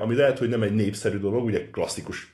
ami 0.00 0.14
lehet, 0.14 0.38
hogy 0.38 0.48
nem 0.48 0.62
egy 0.62 0.74
népszerű 0.74 1.18
dolog, 1.18 1.44
ugye 1.44 1.68
klasszikus 1.70 2.30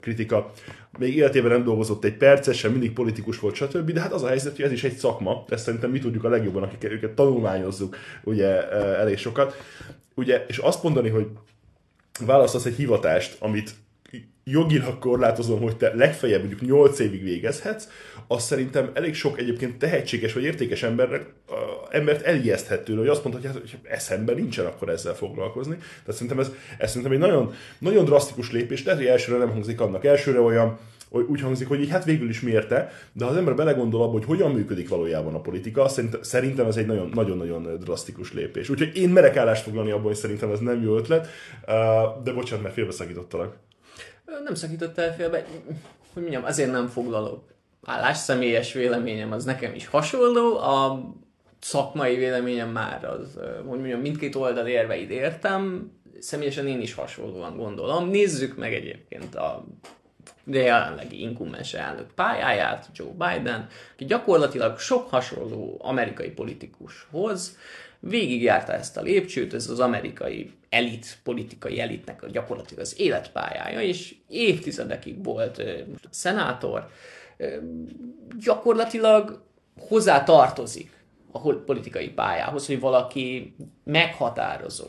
kritika, 0.00 0.52
még 0.98 1.16
életében 1.16 1.50
nem 1.50 1.64
dolgozott 1.64 2.04
egy 2.04 2.16
percet, 2.16 2.54
sem 2.54 2.70
mindig 2.70 2.92
politikus 2.92 3.38
volt, 3.38 3.54
stb. 3.54 3.90
De 3.90 4.00
hát 4.00 4.12
az 4.12 4.22
a 4.22 4.28
helyzet, 4.28 4.56
hogy 4.56 4.64
ez 4.64 4.72
is 4.72 4.84
egy 4.84 4.96
szakma, 4.96 5.44
ezt 5.48 5.64
szerintem 5.64 5.90
mi 5.90 5.98
tudjuk 5.98 6.24
a 6.24 6.28
legjobban, 6.28 6.62
akik 6.62 6.84
őket 6.84 7.10
tanulmányozzuk 7.10 7.96
ugye 8.24 8.70
elég 8.72 9.18
sokat. 9.18 9.56
Ugye, 10.14 10.44
és 10.48 10.58
azt 10.58 10.82
mondani, 10.82 11.08
hogy 11.08 11.26
választasz 12.26 12.64
egy 12.64 12.74
hivatást, 12.74 13.36
amit 13.40 13.70
jogilag 14.44 14.98
korlátozom, 14.98 15.60
hogy 15.60 15.76
te 15.76 15.94
legfeljebb 15.94 16.38
mondjuk 16.38 16.60
8 16.60 16.98
évig 16.98 17.22
végezhetsz, 17.22 17.88
az 18.26 18.42
szerintem 18.42 18.90
elég 18.94 19.14
sok 19.14 19.38
egyébként 19.38 19.78
tehetséges 19.78 20.32
vagy 20.32 20.42
értékes 20.42 20.82
embernek, 20.82 21.26
uh, 21.48 21.56
embert 21.90 22.22
elijeszthet 22.22 22.84
tőle, 22.84 22.98
hogy 22.98 23.08
azt 23.08 23.24
mondta, 23.24 23.42
hogy, 23.42 23.50
hát, 23.50 23.60
hogy 23.60 23.78
eszemben 23.90 24.34
nincsen 24.34 24.66
akkor 24.66 24.88
ezzel 24.88 25.14
foglalkozni. 25.14 25.74
Tehát 25.76 26.12
szerintem 26.12 26.38
ez, 26.38 26.50
ez 26.78 26.88
szerintem 26.88 27.12
egy 27.12 27.18
nagyon, 27.18 27.52
nagyon 27.78 28.04
drasztikus 28.04 28.52
lépés, 28.52 28.84
lehet, 28.84 29.00
hogy 29.00 29.08
elsőre 29.08 29.38
nem 29.38 29.50
hangzik 29.50 29.80
annak, 29.80 30.04
elsőre 30.04 30.40
olyan, 30.40 30.78
úgy 31.20 31.40
hangzik, 31.40 31.68
hogy 31.68 31.80
így 31.80 31.90
hát 31.90 32.04
végül 32.04 32.28
is 32.28 32.40
miérte, 32.40 32.92
de 33.12 33.24
ha 33.24 33.30
az 33.30 33.36
ember 33.36 33.54
belegondol 33.54 34.02
abba, 34.02 34.12
hogy 34.12 34.24
hogyan 34.24 34.50
működik 34.50 34.88
valójában 34.88 35.34
a 35.34 35.40
politika, 35.40 35.88
szerintem 36.20 36.66
ez 36.66 36.76
egy 36.76 36.86
nagyon-nagyon 36.86 37.78
drasztikus 37.80 38.32
lépés. 38.32 38.68
Úgyhogy 38.68 38.96
én 38.96 39.08
merek 39.08 39.36
állást 39.36 39.62
foglalni 39.62 39.90
abban, 39.90 40.04
hogy 40.04 40.14
szerintem 40.14 40.50
ez 40.50 40.58
nem 40.58 40.82
jó 40.82 40.96
ötlet, 40.96 41.28
de 42.24 42.32
bocsánat, 42.32 42.62
mert 42.62 42.74
félbeszakítottalak. 42.74 43.56
Nem 44.44 44.54
szakítottál 44.54 45.14
félbe, 45.14 45.44
hogy 46.12 46.22
mondjam, 46.22 46.44
azért 46.44 46.70
nem 46.70 46.86
foglalok 46.86 47.54
állás, 47.84 48.16
személyes 48.16 48.72
véleményem 48.72 49.32
az 49.32 49.44
nekem 49.44 49.74
is 49.74 49.86
hasonló, 49.86 50.58
a 50.58 51.04
szakmai 51.60 52.16
véleményem 52.16 52.68
már 52.68 53.04
az, 53.04 53.38
hogy 53.66 53.78
mondjam, 53.78 54.00
mindkét 54.00 54.34
oldal 54.34 54.66
érveit 54.66 55.10
értem, 55.10 55.92
személyesen 56.18 56.66
én 56.66 56.80
is 56.80 56.94
hasonlóan 56.94 57.56
gondolom. 57.56 58.08
Nézzük 58.08 58.56
meg 58.56 58.74
egyébként 58.74 59.34
a 59.34 59.64
de 60.44 60.58
jelenlegi 60.58 61.20
inkumbens 61.20 61.74
elnök 61.74 62.06
pályáját, 62.14 62.88
Joe 62.94 63.10
Biden, 63.10 63.66
aki 63.92 64.04
gyakorlatilag 64.04 64.78
sok 64.78 65.10
hasonló 65.10 65.80
amerikai 65.82 66.30
politikushoz 66.30 67.56
végigjárta 68.08 68.72
ezt 68.72 68.96
a 68.96 69.02
lépcsőt, 69.02 69.54
ez 69.54 69.68
az 69.68 69.80
amerikai 69.80 70.50
elit, 70.68 71.18
politikai 71.22 71.80
elitnek 71.80 72.22
a 72.22 72.30
gyakorlatilag 72.30 72.82
az 72.82 73.00
életpályája, 73.00 73.80
és 73.80 74.14
évtizedekig 74.28 75.24
volt 75.24 75.62
szenátor, 76.10 76.88
gyakorlatilag 78.40 79.42
hozzá 79.88 80.24
tartozik 80.24 80.92
a 81.32 81.54
politikai 81.54 82.08
pályához, 82.08 82.66
hogy 82.66 82.80
valaki 82.80 83.54
meghatározó 83.84 84.88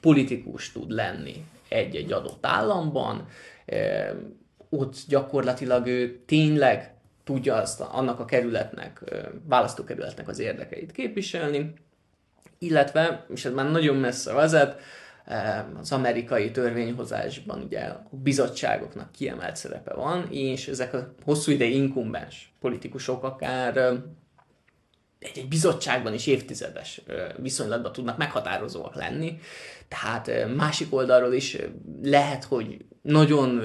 politikus 0.00 0.72
tud 0.72 0.90
lenni 0.90 1.44
egy-egy 1.68 2.12
adott 2.12 2.46
államban, 2.46 3.26
ott 4.68 4.94
gyakorlatilag 5.08 5.86
ő 5.86 6.22
tényleg 6.26 6.94
tudja 7.24 7.54
azt, 7.54 7.80
annak 7.80 8.20
a 8.20 8.24
kerületnek, 8.24 9.00
választókerületnek 9.44 10.28
az 10.28 10.38
érdekeit 10.38 10.92
képviselni, 10.92 11.74
illetve, 12.58 13.26
és 13.34 13.44
ez 13.44 13.52
már 13.52 13.70
nagyon 13.70 13.96
messze 13.96 14.32
vezet, 14.32 14.80
az 15.80 15.92
amerikai 15.92 16.50
törvényhozásban 16.50 17.62
ugye 17.62 17.80
a 17.80 18.08
bizottságoknak 18.10 19.12
kiemelt 19.12 19.56
szerepe 19.56 19.94
van, 19.94 20.26
és 20.30 20.68
ezek 20.68 20.94
a 20.94 21.14
hosszú 21.24 21.52
ideig 21.52 21.74
inkumbens 21.74 22.52
politikusok 22.60 23.24
akár 23.24 23.76
egy-egy 25.18 25.48
bizottságban 25.48 26.14
is 26.14 26.26
évtizedes 26.26 27.02
viszonylatban 27.36 27.92
tudnak 27.92 28.16
meghatározóak 28.16 28.94
lenni. 28.94 29.38
Tehát 29.88 30.54
másik 30.56 30.94
oldalról 30.94 31.32
is 31.32 31.56
lehet, 32.02 32.44
hogy 32.44 32.84
nagyon, 33.02 33.60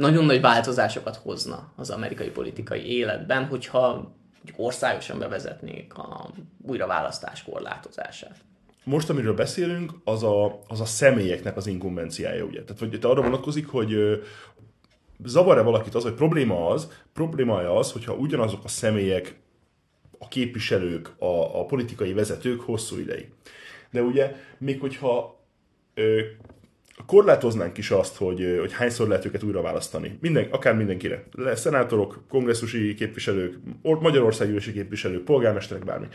nagyon 0.00 0.24
nagy 0.24 0.40
változásokat 0.40 1.16
hozna 1.16 1.72
az 1.76 1.90
amerikai 1.90 2.30
politikai 2.30 2.96
életben, 2.96 3.46
hogyha 3.46 4.14
országosan 4.56 5.18
bevezetnék 5.18 5.94
a 5.94 6.30
újraválasztás 6.66 7.44
korlátozását 7.44 8.36
most, 8.84 9.10
amiről 9.10 9.34
beszélünk, 9.34 9.92
az 10.04 10.22
a, 10.22 10.60
az 10.68 10.80
a 10.80 10.84
személyeknek 10.84 11.56
az 11.56 11.66
inkumbenciája, 11.66 12.44
ugye? 12.44 12.62
Tehát, 12.62 12.78
hogy 12.78 12.98
arra 13.02 13.22
vonatkozik, 13.22 13.66
hogy 13.66 14.20
zavar-e 15.24 15.60
valakit 15.60 15.94
az, 15.94 16.02
hogy 16.02 16.14
probléma 16.14 16.68
az, 16.68 16.92
problémája 17.12 17.76
az, 17.76 17.92
hogyha 17.92 18.14
ugyanazok 18.14 18.64
a 18.64 18.68
személyek, 18.68 19.40
a 20.18 20.28
képviselők, 20.28 21.14
a, 21.18 21.60
a 21.60 21.64
politikai 21.64 22.12
vezetők 22.12 22.60
hosszú 22.60 22.98
ideig. 22.98 23.32
de 23.90 24.02
ugye 24.02 24.36
még 24.58 24.80
hogyha 24.80 25.40
ö, 25.94 26.20
korlátoznánk 27.06 27.78
is 27.78 27.90
azt, 27.90 28.16
hogy, 28.16 28.56
hogy 28.60 28.72
hányszor 28.72 29.08
lehet 29.08 29.24
őket 29.24 29.42
újra 29.42 29.62
választani. 29.62 30.18
Minden, 30.20 30.46
akár 30.50 30.74
mindenkire. 30.74 31.24
Le, 31.32 31.56
szenátorok, 31.56 32.22
kongresszusi 32.28 32.94
képviselők, 32.94 33.58
Magyarországi 33.82 34.72
képviselők, 34.72 35.24
polgármesterek, 35.24 35.84
bármi. 35.84 36.06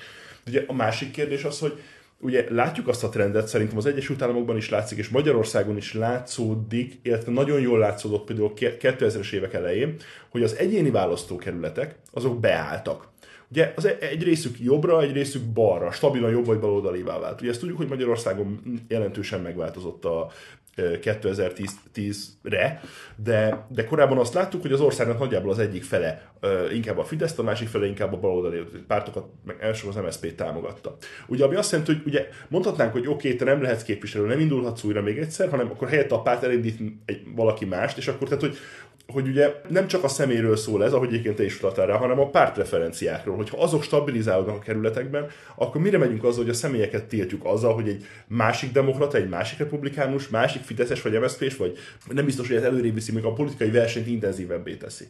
Ugye 0.48 0.63
a 0.68 0.74
másik 0.74 1.12
kérdés 1.12 1.44
az, 1.44 1.60
hogy 1.60 1.82
ugye 2.20 2.46
látjuk 2.50 2.88
azt 2.88 3.04
a 3.04 3.10
trendet, 3.10 3.48
szerintem 3.48 3.77
az 3.77 3.86
Egyesült 3.86 4.22
Államokban 4.22 4.58
is 4.58 4.70
látszik, 4.70 4.98
és 4.98 5.10
Magyarországon 5.10 5.77
is 5.77 5.94
látszódik, 5.94 7.00
illetve 7.01 7.32
nagyon 7.32 7.60
jól 7.60 7.80
látszódott 7.80 8.25
például 8.25 8.54
2000-es 8.56 9.32
évek 9.32 9.54
elején, 9.54 9.96
hogy 10.30 10.44
az 10.44 10.56
egyéni 10.56 10.92
választókerületek 10.92 11.96
azok 12.12 12.39
beálltak. 12.39 13.13
Ugye 13.51 13.74
az 13.75 13.86
egy 14.00 14.24
részük 14.24 14.60
jobbra, 14.60 15.01
egy 15.01 15.12
részük 15.12 15.44
balra, 15.44 15.92
stabilan 15.92 16.32
jobb 16.32 16.46
vagy 16.46 16.60
baloldalivá 16.60 17.20
vált. 17.20 17.42
Ugye 17.42 17.50
ezt 17.50 17.60
tudjuk, 17.60 17.77
hogy 17.77 17.88
Magyarországon 17.88 18.62
jelentősen 18.88 19.42
megváltozott 19.42 20.06
a 20.06 20.32
2010-re, 20.77 22.82
de, 23.15 23.65
de 23.70 23.86
korábban 23.86 24.17
azt 24.17 24.34
láttuk, 24.34 24.62
hogy 24.62 24.72
az 24.72 24.82
országnak 24.82 25.20
nagyjából 25.20 25.51
az 25.51 25.60
egyik 25.60 25.84
fele 25.84 26.32
inkább 26.74 26.98
a 26.98 27.03
Fidesz, 27.03 27.38
a 27.38 27.44
másik 27.44 27.67
fele 27.67 27.86
inkább 27.86 28.13
a 28.13 28.17
baloldali 28.17 28.63
pártokat, 28.88 29.25
meg 29.46 29.58
elsősorban 29.60 30.05
az 30.05 30.05
MSZP 30.05 30.36
támogatta. 30.36 30.98
Ugye, 31.27 31.46
ami 31.46 31.55
azt 31.55 31.72
jelenti, 31.72 31.94
hogy 31.94 32.01
ugye 32.05 32.27
mondhatnánk, 32.48 32.91
hogy 32.91 33.08
oké, 33.08 33.12
okay, 33.12 33.36
te 33.36 33.46
nem 33.46 33.62
lehetsz 33.62 33.84
képviselő, 33.84 34.25
nem 34.25 34.39
indulhatsz 34.39 34.84
újra 34.84 35.01
még 35.01 35.17
egyszer, 35.17 35.50
hanem 35.50 35.70
akkor 35.70 35.88
helyette 35.88 36.15
a 36.15 36.22
párt 36.22 36.44
elindít 36.44 36.79
egy, 37.05 37.22
valaki 37.36 37.65
mást, 37.65 37.98
és 37.98 38.08
akkor 38.08 38.27
tehát, 38.27 38.44
hogy 38.44 38.58
hogy 39.07 39.27
ugye 39.27 39.62
nem 39.69 39.88
csak 39.88 40.03
a 40.03 40.07
szeméről 40.07 40.55
szól 40.55 40.83
ez, 40.83 40.93
ahogy 40.93 41.07
egyébként 41.07 41.35
te 41.35 41.43
is 41.43 41.57
utaltál 41.57 41.85
rá, 41.85 41.97
hanem 41.97 42.19
a 42.19 42.29
pártpreferenciákról. 42.29 43.35
Hogyha 43.35 43.62
azok 43.62 43.83
stabilizálódnak 43.83 44.55
a 44.55 44.59
kerületekben, 44.59 45.27
akkor 45.55 45.81
mire 45.81 45.97
megyünk 45.97 46.24
azzal, 46.24 46.41
hogy 46.41 46.50
a 46.50 46.53
személyeket 46.53 47.05
tiltjuk 47.05 47.45
azzal, 47.45 47.74
hogy 47.74 47.89
egy 47.89 48.05
másik 48.27 48.71
demokrata, 48.71 49.17
egy 49.17 49.29
másik 49.29 49.57
republikánus, 49.57 50.29
másik 50.29 50.62
fideszes 50.62 51.01
vagy 51.01 51.19
mszp 51.19 51.57
vagy 51.57 51.77
nem 52.09 52.25
biztos, 52.25 52.47
hogy 52.47 52.57
ez 52.57 52.63
előrébb 52.63 52.93
viszi, 52.93 53.12
még 53.12 53.25
a 53.25 53.33
politikai 53.33 53.71
versenyt 53.71 54.07
intenzívebbé 54.07 54.75
teszi. 54.75 55.05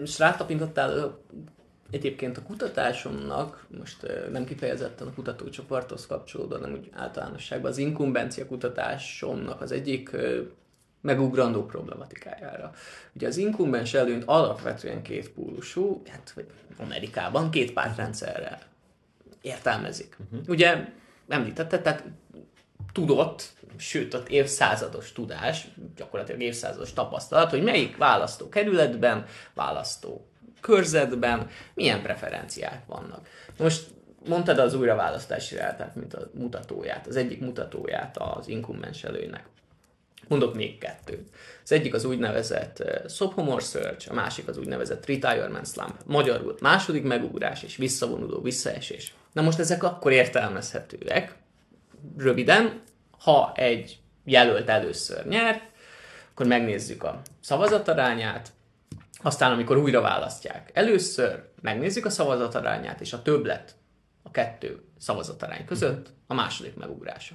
Most 0.00 0.18
rátapintottál 0.18 1.18
egyébként 1.90 2.36
a 2.36 2.42
kutatásomnak, 2.42 3.66
most 3.78 4.06
nem 4.32 4.44
kifejezetten 4.44 5.06
a 5.06 5.12
kutatócsoporthoz 5.14 6.06
kapcsolódva, 6.06 6.58
hanem 6.58 6.72
úgy 6.72 6.88
általánosságban 6.92 7.70
az 7.70 7.78
inkumbencia 7.78 8.46
kutatásomnak 8.46 9.60
az 9.60 9.72
egyik 9.72 10.16
megugrandó 11.00 11.66
problematikájára. 11.66 12.72
Ugye 13.14 13.26
az 13.26 13.36
inkumbens 13.36 13.94
előnyt 13.94 14.24
alapvetően 14.26 15.02
két 15.02 15.30
pólusú, 15.30 16.02
hát 16.10 16.34
Amerikában 16.78 17.50
két 17.50 17.72
pártrendszerrel 17.72 18.58
értelmezik. 19.40 20.16
Uh-huh. 20.20 20.48
Ugye 20.48 20.84
említette, 21.28 21.80
tehát 21.80 22.04
tudott, 22.92 23.52
sőt, 23.76 24.14
ott 24.14 24.28
évszázados 24.28 25.12
tudás, 25.12 25.68
gyakorlatilag 25.96 26.40
évszázados 26.40 26.92
tapasztalat, 26.92 27.50
hogy 27.50 27.62
melyik 27.62 27.96
választó 27.96 28.48
kerületben, 28.48 29.26
választó 29.54 30.26
körzetben 30.60 31.48
milyen 31.74 32.02
preferenciák 32.02 32.86
vannak. 32.86 33.28
Most 33.58 33.90
mondtad 34.28 34.58
az 34.58 34.74
újraválasztási 34.74 35.56
rátát, 35.56 35.94
mint 35.94 36.14
a 36.14 36.30
mutatóját, 36.34 37.06
az 37.06 37.16
egyik 37.16 37.40
mutatóját 37.40 38.18
az 38.18 38.48
inkumbens 38.48 39.04
előnynek. 39.04 39.44
Mondok 40.30 40.54
még 40.54 40.78
kettőt. 40.78 41.28
Az 41.62 41.72
egyik 41.72 41.94
az 41.94 42.04
úgynevezett 42.04 42.80
uh, 42.80 43.08
sophomore 43.08 43.64
search, 43.64 44.10
a 44.10 44.14
másik 44.14 44.48
az 44.48 44.58
úgynevezett 44.58 45.06
retirement 45.06 45.66
slump. 45.66 45.94
Magyarul 46.06 46.54
második 46.60 47.02
megugrás 47.02 47.62
és 47.62 47.76
visszavonuló 47.76 48.40
visszaesés. 48.40 49.14
Na 49.32 49.42
most 49.42 49.58
ezek 49.58 49.82
akkor 49.82 50.12
értelmezhetőek, 50.12 51.34
röviden, 52.16 52.82
ha 53.18 53.52
egy 53.54 53.98
jelölt 54.24 54.68
először 54.68 55.26
nyer, 55.26 55.62
akkor 56.30 56.46
megnézzük 56.46 57.02
a 57.02 57.20
szavazatarányát, 57.40 58.52
aztán 59.22 59.52
amikor 59.52 59.76
újra 59.76 60.00
választják 60.00 60.70
először, 60.74 61.42
megnézzük 61.60 62.06
a 62.06 62.10
szavazatarányát, 62.10 63.00
és 63.00 63.12
a 63.12 63.22
többlet 63.22 63.74
a 64.22 64.30
kettő 64.30 64.80
szavazatarány 64.98 65.64
között 65.64 66.06
a 66.26 66.34
második 66.34 66.74
megugrása. 66.74 67.34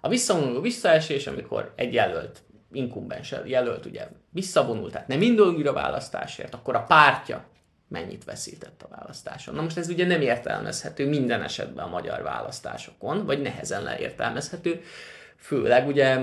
A 0.00 0.08
visszavonuló 0.08 0.60
visszaesés, 0.60 1.26
amikor 1.26 1.72
egy 1.76 1.92
jelölt, 1.92 2.42
inkumbens 2.72 3.34
jelölt 3.44 3.86
ugye 3.86 4.08
visszavonult, 4.30 4.92
tehát 4.92 5.08
nem 5.08 5.22
indul 5.22 5.54
újra 5.54 5.72
választásért, 5.72 6.54
akkor 6.54 6.74
a 6.74 6.82
pártja 6.82 7.44
mennyit 7.88 8.24
veszített 8.24 8.82
a 8.82 8.96
választáson. 8.96 9.54
Na 9.54 9.62
most 9.62 9.78
ez 9.78 9.88
ugye 9.88 10.06
nem 10.06 10.20
értelmezhető 10.20 11.08
minden 11.08 11.42
esetben 11.42 11.84
a 11.84 11.88
magyar 11.88 12.22
választásokon, 12.22 13.26
vagy 13.26 13.42
nehezen 13.42 13.82
leértelmezhető, 13.82 14.82
főleg 15.36 15.86
ugye 15.86 16.18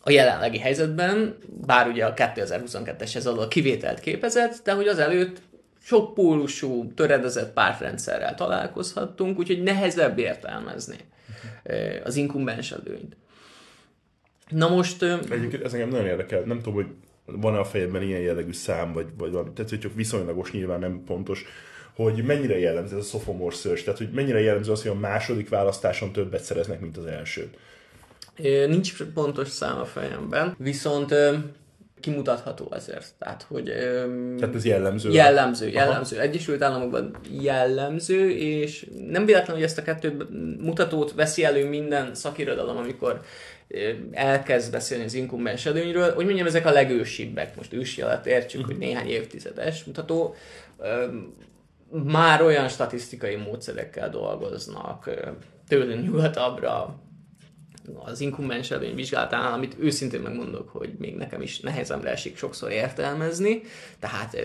a 0.00 0.10
jelenlegi 0.10 0.58
helyzetben, 0.58 1.36
bár 1.66 1.88
ugye 1.88 2.06
a 2.06 2.14
2022-es 2.14 3.16
ez 3.16 3.26
alól 3.26 3.48
kivételt 3.48 4.00
képezett, 4.00 4.60
de 4.64 4.72
hogy 4.72 4.88
az 4.88 4.98
előtt 4.98 5.40
sok 5.82 6.14
pólusú, 6.14 6.92
töredezett 6.94 7.52
pártrendszerrel 7.52 8.34
találkozhattunk, 8.34 9.38
úgyhogy 9.38 9.62
nehezebb 9.62 10.18
értelmezni 10.18 10.96
az 12.04 12.16
inkumbens 12.16 12.72
előnyt. 12.72 13.16
Na 14.48 14.68
most... 14.68 15.02
Egyébként 15.02 15.64
ez 15.64 15.72
engem 15.72 15.88
nagyon 15.88 16.06
érdekel. 16.06 16.40
Nem 16.40 16.56
tudom, 16.56 16.74
hogy 16.74 16.86
van-e 17.24 17.58
a 17.58 17.64
fejedben 17.64 18.02
ilyen 18.02 18.20
jellegű 18.20 18.52
szám, 18.52 18.92
vagy, 18.92 19.06
vagy 19.18 19.30
valami. 19.30 19.50
Tehát, 19.52 19.70
hogy 19.70 19.80
csak 19.80 19.94
viszonylagos, 19.94 20.52
nyilván 20.52 20.80
nem 20.80 21.02
pontos 21.06 21.44
hogy 21.94 22.24
mennyire 22.24 22.58
jellemző 22.58 22.96
ez 22.96 23.04
a 23.04 23.08
sophomore 23.08 23.54
search, 23.54 23.84
tehát 23.84 23.98
hogy 23.98 24.10
mennyire 24.10 24.40
jellemző 24.40 24.72
az, 24.72 24.82
hogy 24.82 24.90
a 24.90 24.94
második 24.94 25.48
választáson 25.48 26.12
többet 26.12 26.42
szereznek, 26.42 26.80
mint 26.80 26.96
az 26.96 27.06
első. 27.06 27.50
Nincs 28.66 29.02
pontos 29.02 29.48
szám 29.48 29.78
a 29.78 29.84
fejemben, 29.84 30.54
viszont 30.58 31.14
kimutatható 32.04 32.72
ezért. 32.74 33.14
Tehát, 33.18 33.42
hogy... 33.42 33.64
Tehát 34.38 34.54
ez 34.54 34.64
jellemző? 34.64 35.10
Jellemző, 35.10 35.68
jellemző. 35.68 36.16
Aha. 36.16 36.24
Egyesült 36.24 36.62
Államokban 36.62 37.16
jellemző, 37.40 38.30
és 38.30 38.86
nem 39.08 39.24
véletlen, 39.24 39.56
hogy 39.56 39.64
ezt 39.64 39.78
a 39.78 39.82
kettő 39.82 40.26
mutatót 40.60 41.12
veszi 41.12 41.44
elő 41.44 41.68
minden 41.68 42.14
szakirodalom, 42.14 42.76
amikor 42.76 43.20
elkezd 44.12 44.72
beszélni 44.72 45.04
az 45.04 45.14
inkumbens 45.14 45.66
előnyről, 45.66 46.14
hogy 46.14 46.24
mondjam, 46.24 46.46
ezek 46.46 46.66
a 46.66 46.70
legősibbek, 46.70 47.56
most 47.56 47.72
ősi 47.72 48.02
alatt 48.02 48.26
értsük, 48.26 48.60
uh-huh. 48.60 48.76
hogy 48.76 48.86
néhány 48.86 49.08
évtizedes 49.08 49.84
mutató, 49.84 50.34
már 51.90 52.42
olyan 52.42 52.68
statisztikai 52.68 53.36
módszerekkel 53.36 54.10
dolgoznak, 54.10 55.10
tőlünk 55.68 56.04
nyugatabbra, 56.04 56.98
az 58.04 58.20
inkumbens 58.20 58.70
előny 58.70 58.94
vizsgálatánál, 58.94 59.52
amit 59.52 59.76
őszintén 59.78 60.20
megmondok, 60.20 60.68
hogy 60.68 60.94
még 60.98 61.16
nekem 61.16 61.42
is 61.42 61.60
nehezemre 61.60 62.10
esik 62.10 62.36
sokszor 62.36 62.70
értelmezni, 62.70 63.62
tehát 63.98 64.36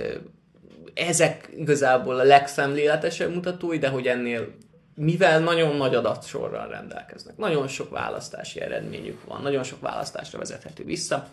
ezek 0.93 1.49
igazából 1.57 2.19
a 2.19 2.23
legszemléletesebb 2.23 3.33
mutatói, 3.33 3.77
de 3.77 3.87
hogy 3.89 4.07
ennél 4.07 4.47
mivel 4.95 5.39
nagyon 5.39 5.75
nagy 5.75 5.95
adatsorral 5.95 6.67
rendelkeznek, 6.67 7.37
nagyon 7.37 7.67
sok 7.67 7.89
választási 7.89 8.61
eredményük 8.61 9.25
van, 9.25 9.41
nagyon 9.41 9.63
sok 9.63 9.81
választásra 9.81 10.39
vezethető 10.39 10.83
vissza, 10.83 11.27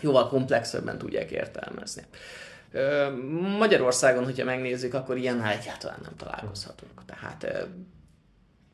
jóval 0.00 0.28
komplexebben 0.28 0.98
tudják 0.98 1.30
értelmezni. 1.30 2.02
Magyarországon, 3.58 4.24
hogyha 4.24 4.44
megnézzük, 4.44 4.94
akkor 4.94 5.16
ilyennel 5.16 5.52
egyáltalán 5.52 5.98
nem 6.02 6.16
találkozhatunk. 6.16 7.04
Tehát 7.06 7.66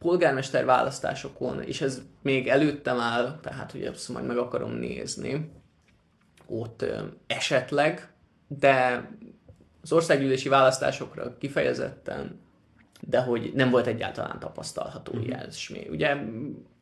polgármester 0.01 0.65
választásokon, 0.65 1.63
és 1.63 1.81
ez 1.81 2.03
még 2.23 2.49
előttem 2.49 3.01
áll, 3.01 3.39
tehát 3.43 3.73
hogy 3.73 3.83
ezt 3.83 4.09
majd 4.09 4.27
meg 4.27 4.39
akarom 4.39 4.73
nézni, 4.73 5.51
ott 6.47 6.85
esetleg, 7.27 8.13
de 8.49 9.09
az 9.83 9.93
országgyűlési 9.93 10.49
választásokra 10.49 11.37
kifejezetten, 11.39 12.41
de 13.01 13.21
hogy 13.21 13.53
nem 13.55 13.71
volt 13.71 13.87
egyáltalán 13.87 14.39
tapasztalható 14.39 15.13
uh-huh. 15.13 15.27
ilyesmi. 15.27 15.87
Ugye 15.91 16.17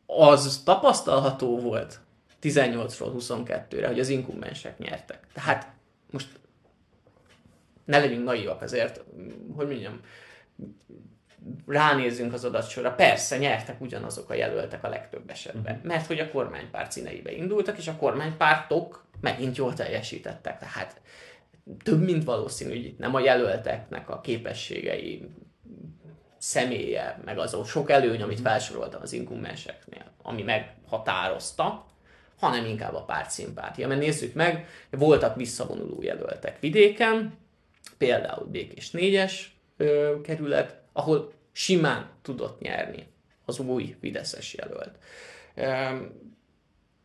az 0.06 0.62
tapasztalható 0.64 1.58
volt 1.58 2.00
18-ról 2.42 3.12
22-re, 3.18 3.86
hogy 3.86 4.00
az 4.00 4.08
inkumbensek 4.08 4.78
nyertek. 4.78 5.26
Tehát 5.32 5.72
most 6.10 6.28
ne 7.84 7.98
legyünk 7.98 8.24
naivak 8.24 8.62
azért, 8.62 9.04
hogy 9.56 9.66
mondjam, 9.66 10.00
ránézzünk 11.66 12.32
az 12.32 12.44
adatsorra, 12.44 12.94
persze 12.94 13.38
nyertek 13.38 13.80
ugyanazok 13.80 14.30
a 14.30 14.34
jelöltek 14.34 14.84
a 14.84 14.88
legtöbb 14.88 15.30
esetben, 15.30 15.74
uh-huh. 15.74 15.88
mert 15.88 16.06
hogy 16.06 16.18
a 16.18 16.30
kormánypárt 16.30 16.92
színeibe 16.92 17.32
indultak, 17.32 17.78
és 17.78 17.88
a 17.88 17.96
kormánypártok 17.96 19.04
megint 19.20 19.56
jól 19.56 19.74
teljesítettek. 19.74 20.58
Tehát 20.58 21.00
több 21.82 22.02
mint 22.02 22.24
valószínű, 22.24 22.70
hogy 22.70 22.94
nem 22.98 23.14
a 23.14 23.20
jelölteknek 23.20 24.10
a 24.10 24.20
képességei, 24.20 25.28
személye, 26.38 27.20
meg 27.24 27.38
az 27.38 27.56
sok 27.66 27.90
előny, 27.90 28.22
amit 28.22 28.38
mhm. 28.38 28.46
felsoroltam 28.46 29.02
az 29.02 29.12
inkummenseknél, 29.12 30.04
ami 30.22 30.42
meghatározta, 30.42 31.86
hanem 32.38 32.64
inkább 32.64 32.94
a 32.94 33.04
párt 33.04 33.30
szimpátia. 33.30 33.88
Mert 33.88 34.00
nézzük 34.00 34.34
meg, 34.34 34.66
voltak 34.90 35.36
visszavonuló 35.36 36.02
jelöltek 36.02 36.60
vidéken, 36.60 37.38
például 37.98 38.46
Békés 38.46 38.90
4-es 38.92 39.32
kerület, 40.22 40.76
ahol 40.98 41.32
simán 41.52 42.10
tudott 42.22 42.60
nyerni 42.60 43.06
az 43.44 43.58
új 43.58 43.96
Fideszes 44.00 44.54
jelölt. 44.54 44.98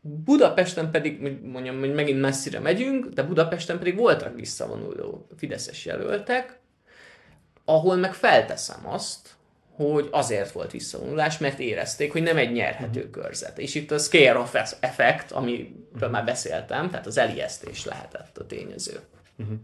Budapesten 0.02 0.92
pedig, 0.92 1.42
mondjam, 1.42 1.80
hogy 1.80 1.94
megint 1.94 2.22
messzire 2.22 2.60
megyünk, 2.60 3.06
de 3.06 3.24
Budapesten 3.24 3.78
pedig 3.78 3.96
voltak 3.96 4.36
visszavonuló 4.36 5.28
Fideszes 5.38 5.86
jelöltek, 5.86 6.60
ahol 7.66 7.96
meg 7.96 8.14
felteszem 8.14 8.88
azt, 8.88 9.30
hogy 9.76 10.08
azért 10.12 10.52
volt 10.52 10.72
visszavonulás, 10.72 11.38
mert 11.38 11.60
érezték, 11.60 12.12
hogy 12.12 12.24
nem 12.24 12.38
egy 12.38 12.52
nyerhető 12.52 13.00
uh-huh. 13.00 13.24
körzet. 13.24 13.60
És 13.60 13.76
itt 13.76 13.92
a 13.92 13.98
scare 13.98 14.38
of 14.38 14.56
effect, 14.80 15.32
amiről 15.32 16.10
már 16.12 16.26
beszéltem, 16.26 16.90
tehát 16.90 17.06
az 17.06 17.18
elijesztés 17.18 17.86
lehetett 17.86 18.38
a 18.38 18.46
tényező. 18.46 19.00
Uh-huh. 19.38 19.58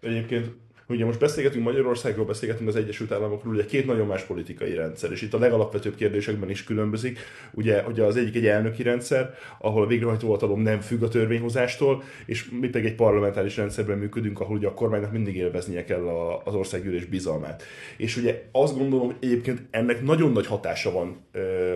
Egyébként 0.00 0.54
Ugye 0.90 1.04
most 1.04 1.18
beszélgetünk 1.18 1.64
Magyarországról, 1.64 2.24
beszélgetünk 2.24 2.68
az 2.68 2.76
Egyesült 2.76 3.12
Államokról, 3.12 3.54
ugye 3.54 3.64
két 3.64 3.86
nagyon 3.86 4.06
más 4.06 4.22
politikai 4.22 4.74
rendszer, 4.74 5.10
és 5.12 5.22
itt 5.22 5.34
a 5.34 5.38
legalapvetőbb 5.38 5.94
kérdésekben 5.94 6.50
is 6.50 6.64
különbözik. 6.64 7.18
Ugye, 7.52 7.82
ugye 7.82 8.02
az 8.02 8.16
egyik 8.16 8.36
egy 8.36 8.46
elnöki 8.46 8.82
rendszer, 8.82 9.34
ahol 9.58 9.82
a 9.82 9.86
végrehajtó 9.86 10.30
hatalom 10.30 10.60
nem 10.60 10.80
függ 10.80 11.02
a 11.02 11.08
törvényhozástól, 11.08 12.02
és 12.26 12.50
mi 12.60 12.68
pedig 12.68 12.88
egy 12.88 12.94
parlamentáris 12.94 13.56
rendszerben 13.56 13.98
működünk, 13.98 14.40
ahol 14.40 14.56
ugye 14.56 14.66
a 14.66 14.74
kormánynak 14.74 15.12
mindig 15.12 15.36
élveznie 15.36 15.84
kell 15.84 16.08
az 16.44 16.54
országgyűlés 16.54 17.04
bizalmát. 17.04 17.62
És 17.96 18.16
ugye 18.16 18.42
azt 18.52 18.76
gondolom, 18.76 19.06
hogy 19.06 19.16
egyébként 19.20 19.62
ennek 19.70 20.02
nagyon 20.02 20.32
nagy 20.32 20.46
hatása 20.46 20.92
van 20.92 21.16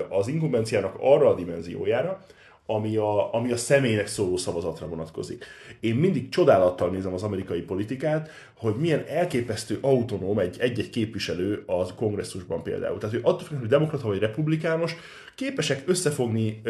az 0.09 0.29
inkubenciának 0.29 0.96
arra 1.00 1.29
a 1.29 1.35
dimenziójára, 1.35 2.24
ami 2.66 2.96
a, 2.96 3.35
ami 3.35 3.53
a 3.53 3.57
személynek 3.57 4.07
szóló 4.07 4.37
szavazatra 4.37 4.88
vonatkozik. 4.88 5.44
Én 5.81 5.94
mindig 5.94 6.29
csodálattal 6.29 6.90
nézem 6.90 7.14
az 7.14 7.22
amerikai 7.22 7.61
politikát, 7.61 8.31
hogy 8.57 8.74
milyen 8.74 9.05
elképesztő 9.09 9.79
autonóm 9.81 10.38
egy, 10.38 10.57
egy-egy 10.59 10.90
képviselő 10.90 11.62
az 11.66 11.92
kongresszusban 11.96 12.62
például. 12.62 12.98
Tehát, 12.98 13.14
hogy 13.14 13.24
attól 13.24 13.59
hogy 13.59 13.68
demokrata 13.68 14.07
vagy 14.07 14.18
republikánus, 14.18 14.96
képesek 15.35 15.83
összefogni, 15.87 16.62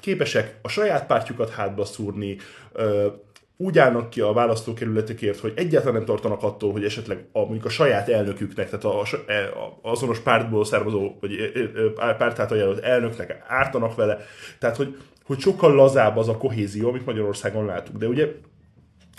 képesek 0.00 0.58
a 0.62 0.68
saját 0.68 1.06
pártjukat 1.06 1.50
hátba 1.50 1.84
szúrni, 1.84 2.36
úgy 3.56 3.78
állnak 3.78 4.10
ki 4.10 4.20
a 4.20 4.32
választókerületekért, 4.32 5.38
hogy 5.38 5.52
egyáltalán 5.56 5.94
nem 5.94 6.04
tartanak 6.04 6.42
attól, 6.42 6.72
hogy 6.72 6.84
esetleg 6.84 7.24
a, 7.32 7.38
mondjuk 7.38 7.64
a 7.64 7.68
saját 7.68 8.08
elnöküknek, 8.08 8.68
tehát 8.70 8.84
a, 8.84 9.00
a, 9.00 9.78
azonos 9.82 10.18
pártból 10.18 10.64
származó, 10.64 11.16
vagy 11.20 11.52
párt 11.96 12.38
által 12.38 12.56
jelölt 12.56 12.78
elnöknek 12.78 13.44
ártanak 13.46 13.94
vele. 13.94 14.18
Tehát, 14.58 14.76
hogy 14.76 14.96
hogy 15.26 15.38
sokkal 15.38 15.74
lazább 15.74 16.16
az 16.16 16.28
a 16.28 16.36
kohézió, 16.36 16.88
amit 16.88 17.06
Magyarországon 17.06 17.64
látunk. 17.64 17.98
De 17.98 18.06
ugye 18.06 18.28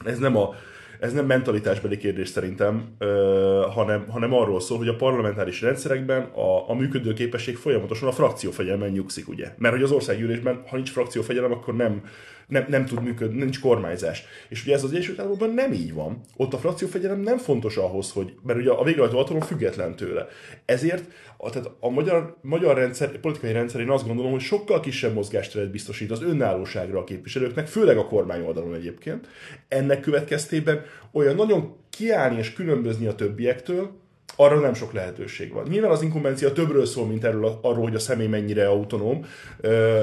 ez 0.05 0.19
nem 0.19 0.37
a 0.37 0.55
ez 0.99 1.13
nem 1.13 1.25
mentalitásbeli 1.25 1.97
kérdés 1.97 2.29
szerintem, 2.29 2.95
ö, 2.97 3.65
hanem, 3.69 4.07
hanem 4.09 4.33
arról 4.33 4.59
szól, 4.59 4.77
hogy 4.77 4.87
a 4.87 4.95
parlamentáris 4.95 5.61
rendszerekben 5.61 6.21
a, 6.21 6.69
a 6.69 6.73
működő 6.73 7.13
képesség 7.13 7.55
folyamatosan 7.55 8.07
a 8.07 8.11
frakciófegyelmen 8.11 8.89
nyugszik, 8.89 9.27
ugye? 9.27 9.53
Mert 9.57 9.73
hogy 9.73 9.83
az 9.83 9.91
országgyűlésben, 9.91 10.63
ha 10.67 10.75
nincs 10.75 10.91
frakciófegyelem, 10.91 11.51
akkor 11.51 11.75
nem, 11.75 12.01
nem, 12.47 12.65
nem 12.69 12.85
tud 12.85 13.03
működni, 13.03 13.37
nincs 13.37 13.59
kormányzás. 13.59 14.23
És 14.49 14.63
ugye 14.63 14.73
ez 14.73 14.83
az 14.83 14.91
Egyesült 14.91 15.19
Államokban 15.19 15.49
nem 15.49 15.71
így 15.71 15.93
van. 15.93 16.21
Ott 16.35 16.53
a 16.53 16.57
frakciófegyelem 16.57 17.19
nem 17.19 17.37
fontos 17.37 17.77
ahhoz, 17.77 18.11
hogy, 18.11 18.33
mert 18.43 18.59
ugye 18.59 18.71
a 18.71 18.83
végrehajtó 18.83 19.17
hatalom 19.17 19.41
független 19.41 19.95
tőle. 19.95 20.27
Ezért 20.65 21.11
a, 21.37 21.49
tehát 21.49 21.71
a 21.79 21.89
magyar, 21.89 22.37
magyar 22.41 22.75
rendszer, 22.75 23.19
politikai 23.19 23.51
rendszer 23.51 23.81
én 23.81 23.89
azt 23.89 24.05
gondolom, 24.05 24.31
hogy 24.31 24.41
sokkal 24.41 24.79
kisebb 24.79 25.13
mozgásteret 25.13 25.71
biztosít 25.71 26.11
az 26.11 26.23
önállóságra 26.23 26.99
a 26.99 27.03
képviselőknek, 27.03 27.67
főleg 27.67 27.97
a 27.97 28.07
kormány 28.07 28.41
oldalon 28.41 28.73
egyébként. 28.73 29.27
Ennek 29.67 29.99
következtében 29.99 30.81
olyan 31.11 31.35
nagyon 31.35 31.75
kiállni 31.89 32.37
és 32.37 32.53
különbözni 32.53 33.05
a 33.05 33.15
többiektől, 33.15 33.91
arra 34.39 34.59
nem 34.59 34.73
sok 34.73 34.93
lehetőség 34.93 35.53
van. 35.53 35.65
Nyilván 35.69 35.91
az 35.91 36.01
inkubencia 36.01 36.51
többről 36.51 36.85
szól, 36.85 37.05
mint 37.05 37.23
erről 37.23 37.59
arról, 37.61 37.83
hogy 37.83 37.95
a 37.95 37.99
személy 37.99 38.27
mennyire 38.27 38.67
autonóm, 38.67 39.25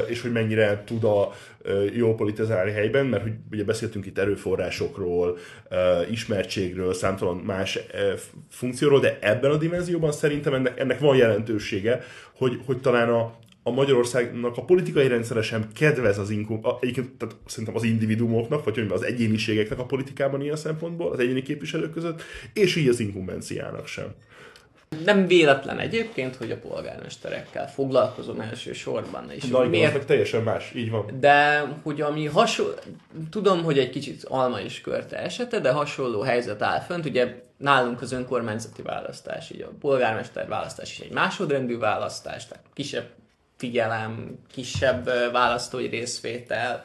és 0.06 0.22
hogy 0.22 0.32
mennyire 0.32 0.82
tud 0.86 1.04
a 1.04 1.32
jó 1.92 2.14
politizálni 2.14 2.70
helyben, 2.70 3.06
mert 3.06 3.22
hogy 3.22 3.32
ugye 3.52 3.64
beszéltünk 3.64 4.06
itt 4.06 4.18
erőforrásokról, 4.18 5.38
ismertségről, 6.10 6.94
számtalan 6.94 7.36
más 7.36 7.78
funkcióról, 8.50 9.00
de 9.00 9.18
ebben 9.20 9.50
a 9.50 9.56
dimenzióban 9.56 10.12
szerintem 10.12 10.54
ennek, 10.54 10.80
ennek 10.80 10.98
van 10.98 11.16
jelentősége, 11.16 12.00
hogy, 12.36 12.60
hogy 12.66 12.80
talán 12.80 13.08
a, 13.08 13.34
a 13.66 13.70
Magyarországnak 13.70 14.56
a 14.56 14.64
politikai 14.64 15.08
rendszere 15.08 15.42
sem 15.42 15.68
kedvez 15.74 16.18
az 16.18 16.30
inkum, 16.30 16.58
a, 16.62 16.76
egyébként 16.80 17.10
tehát 17.10 17.36
szerintem 17.46 17.74
az 17.74 17.82
individuumoknak, 17.82 18.64
vagy 18.64 18.74
hogy 18.74 18.90
az 18.90 19.02
egyéniségeknek 19.02 19.78
a 19.78 19.84
politikában 19.84 20.42
ilyen 20.42 20.56
szempontból, 20.56 21.12
az 21.12 21.18
egyéni 21.18 21.42
képviselők 21.42 21.92
között, 21.92 22.22
és 22.52 22.76
így 22.76 22.88
az 22.88 23.00
inkubenciának 23.00 23.86
sem. 23.86 24.14
Nem 25.04 25.26
véletlen 25.26 25.78
egyébként, 25.78 26.36
hogy 26.36 26.50
a 26.50 26.56
polgármesterekkel 26.56 27.70
foglalkozom 27.70 28.40
elsősorban. 28.40 29.30
És 29.30 29.44
Na, 29.44 29.64
miért? 29.64 29.92
meg 29.92 30.04
teljesen 30.04 30.42
más, 30.42 30.72
így 30.74 30.90
van. 30.90 31.06
De 31.20 31.60
hogy 31.82 32.00
ami 32.00 32.26
hasonló, 32.26 32.72
tudom, 33.30 33.62
hogy 33.62 33.78
egy 33.78 33.90
kicsit 33.90 34.24
alma 34.24 34.60
és 34.60 34.80
körte 34.80 35.18
esete, 35.18 35.60
de 35.60 35.70
hasonló 35.70 36.20
helyzet 36.20 36.62
áll 36.62 36.80
fönt. 36.80 37.06
Ugye 37.06 37.42
nálunk 37.56 38.02
az 38.02 38.12
önkormányzati 38.12 38.82
választás, 38.82 39.50
így 39.50 39.60
a 39.60 39.72
polgármester 39.80 40.48
választás 40.48 40.90
is 40.90 40.98
egy 40.98 41.12
másodrendű 41.12 41.78
választás, 41.78 42.46
tehát 42.46 42.64
kisebb 42.74 43.06
figyelem, 43.56 44.38
kisebb 44.52 45.04
választói 45.32 45.86
részvétel, 45.86 46.84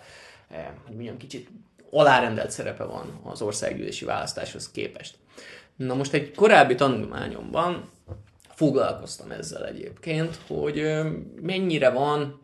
hogy 0.86 0.95
mondjam, 0.95 1.17
kicsit 1.17 1.49
alárendelt 1.91 2.51
szerepe 2.51 2.84
van 2.84 3.19
az 3.23 3.41
országgyűlési 3.41 4.05
választáshoz 4.05 4.71
képest. 4.71 5.17
Na 5.75 5.93
most 5.93 6.13
egy 6.13 6.36
korábbi 6.36 6.75
tanulmányomban 6.75 7.89
foglalkoztam 8.55 9.32
ezzel 9.32 9.65
egyébként, 9.65 10.39
hogy 10.47 11.01
mennyire 11.41 11.89
van 11.89 12.41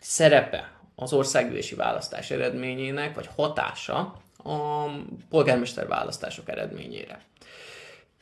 szerepe 0.00 0.72
az 0.94 1.12
országgyűlési 1.12 1.74
választás 1.74 2.30
eredményének, 2.30 3.14
vagy 3.14 3.28
hatása 3.36 4.20
a 4.36 4.86
polgármester 5.28 5.86
választások 5.86 6.48
eredményére. 6.48 7.24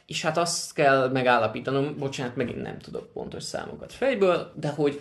És 0.06 0.22
hát 0.22 0.36
azt 0.36 0.72
kell 0.72 1.08
megállapítanom, 1.08 1.98
bocsánat, 1.98 2.36
megint 2.36 2.62
nem 2.62 2.78
tudok 2.78 3.12
pontos 3.12 3.42
számokat 3.42 3.92
fejből, 3.92 4.52
de 4.56 4.68
hogy 4.68 5.00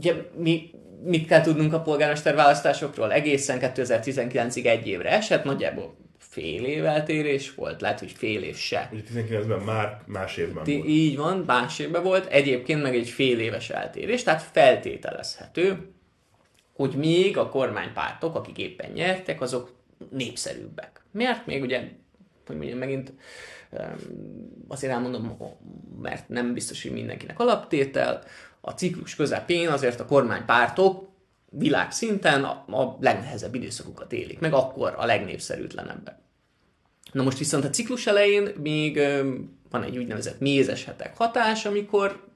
ugye 0.00 0.14
mi 0.36 0.70
mit 1.02 1.26
kell 1.26 1.40
tudnunk 1.40 1.72
a 1.72 1.80
polgármester 1.80 2.34
választásokról? 2.34 3.12
Egészen 3.12 3.58
2019-ig 3.60 4.66
egy 4.66 4.86
évre 4.86 5.10
esett, 5.10 5.44
nagyjából 5.44 5.96
fél 6.18 6.64
év 6.64 6.84
eltérés 6.84 7.54
volt, 7.54 7.80
lehet, 7.80 7.98
hogy 7.98 8.12
fél 8.12 8.42
év 8.42 8.56
se. 8.56 8.90
Ugye 8.92 9.02
19-ben 9.14 9.58
már 9.58 10.02
más 10.06 10.36
évben 10.36 10.64
volt. 10.64 10.86
Így 10.86 11.16
van, 11.16 11.44
más 11.46 11.78
évben 11.78 12.02
volt, 12.02 12.26
egyébként 12.26 12.82
meg 12.82 12.94
egy 12.94 13.08
fél 13.08 13.38
éves 13.38 13.70
eltérés, 13.70 14.22
tehát 14.22 14.42
feltételezhető, 14.52 15.92
hogy 16.72 16.94
még 16.94 17.36
a 17.38 17.48
kormánypártok, 17.48 18.34
akik 18.34 18.58
éppen 18.58 18.90
nyertek, 18.90 19.40
azok 19.40 19.72
népszerűbbek. 20.10 21.04
Miért? 21.12 21.46
Még 21.46 21.62
ugye, 21.62 21.88
hogy 22.46 22.56
mondjam, 22.56 22.78
megint 22.78 23.12
azért 24.68 24.92
elmondom, 24.92 25.38
mert 26.02 26.28
nem 26.28 26.52
biztos, 26.54 26.82
hogy 26.82 26.92
mindenkinek 26.92 27.40
alaptétel, 27.40 28.22
a 28.60 28.70
ciklus 28.70 29.14
közepén 29.14 29.68
azért 29.68 30.00
a 30.00 30.04
kormánypártok 30.04 31.08
világszinten 31.50 32.44
a, 32.44 32.64
a 32.80 32.96
legnehezebb 33.00 33.54
időszakukat 33.54 34.12
élik, 34.12 34.38
meg 34.38 34.52
akkor 34.52 34.94
a 34.98 35.04
legnépszerűtlenebbek. 35.04 36.18
Na 37.12 37.22
most 37.22 37.38
viszont 37.38 37.64
a 37.64 37.70
ciklus 37.70 38.06
elején 38.06 38.52
még 38.62 39.00
van 39.70 39.82
egy 39.82 39.96
úgynevezett 39.96 40.40
mézes 40.40 40.84
hetek 40.84 41.16
hatás, 41.16 41.64
amikor 41.64 42.28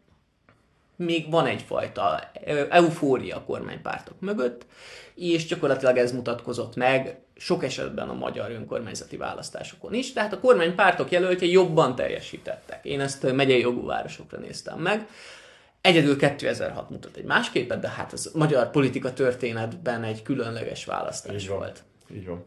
még 0.96 1.30
van 1.30 1.46
egyfajta 1.46 2.30
eufória 2.70 3.36
a 3.36 3.44
kormánypártok 3.44 4.20
mögött, 4.20 4.66
és 5.14 5.46
gyakorlatilag 5.46 5.96
ez 5.96 6.12
mutatkozott 6.12 6.76
meg 6.76 7.18
sok 7.36 7.64
esetben 7.64 8.08
a 8.08 8.14
magyar 8.14 8.50
önkormányzati 8.50 9.16
választásokon 9.16 9.94
is, 9.94 10.12
tehát 10.12 10.32
a 10.32 10.40
kormánypártok 10.40 11.10
jelöltje 11.10 11.46
jobban 11.46 11.94
teljesítettek. 11.94 12.84
Én 12.84 13.00
ezt 13.00 13.32
megyei 13.32 13.60
jogú 13.60 13.86
városokra 13.86 14.38
néztem 14.38 14.78
meg, 14.78 15.08
Egyedül 15.84 16.16
2006 16.16 16.90
mutat 16.90 17.16
egy 17.16 17.24
más 17.24 17.50
képet, 17.50 17.80
de 17.80 17.88
hát 17.88 18.12
az 18.12 18.30
magyar 18.34 18.70
politika 18.70 19.12
történetben 19.12 20.02
egy 20.02 20.22
különleges 20.22 20.84
választás 20.84 21.42
Így 21.42 21.48
van. 21.48 21.58
volt. 21.58 21.82
Így 22.14 22.26
van. 22.26 22.44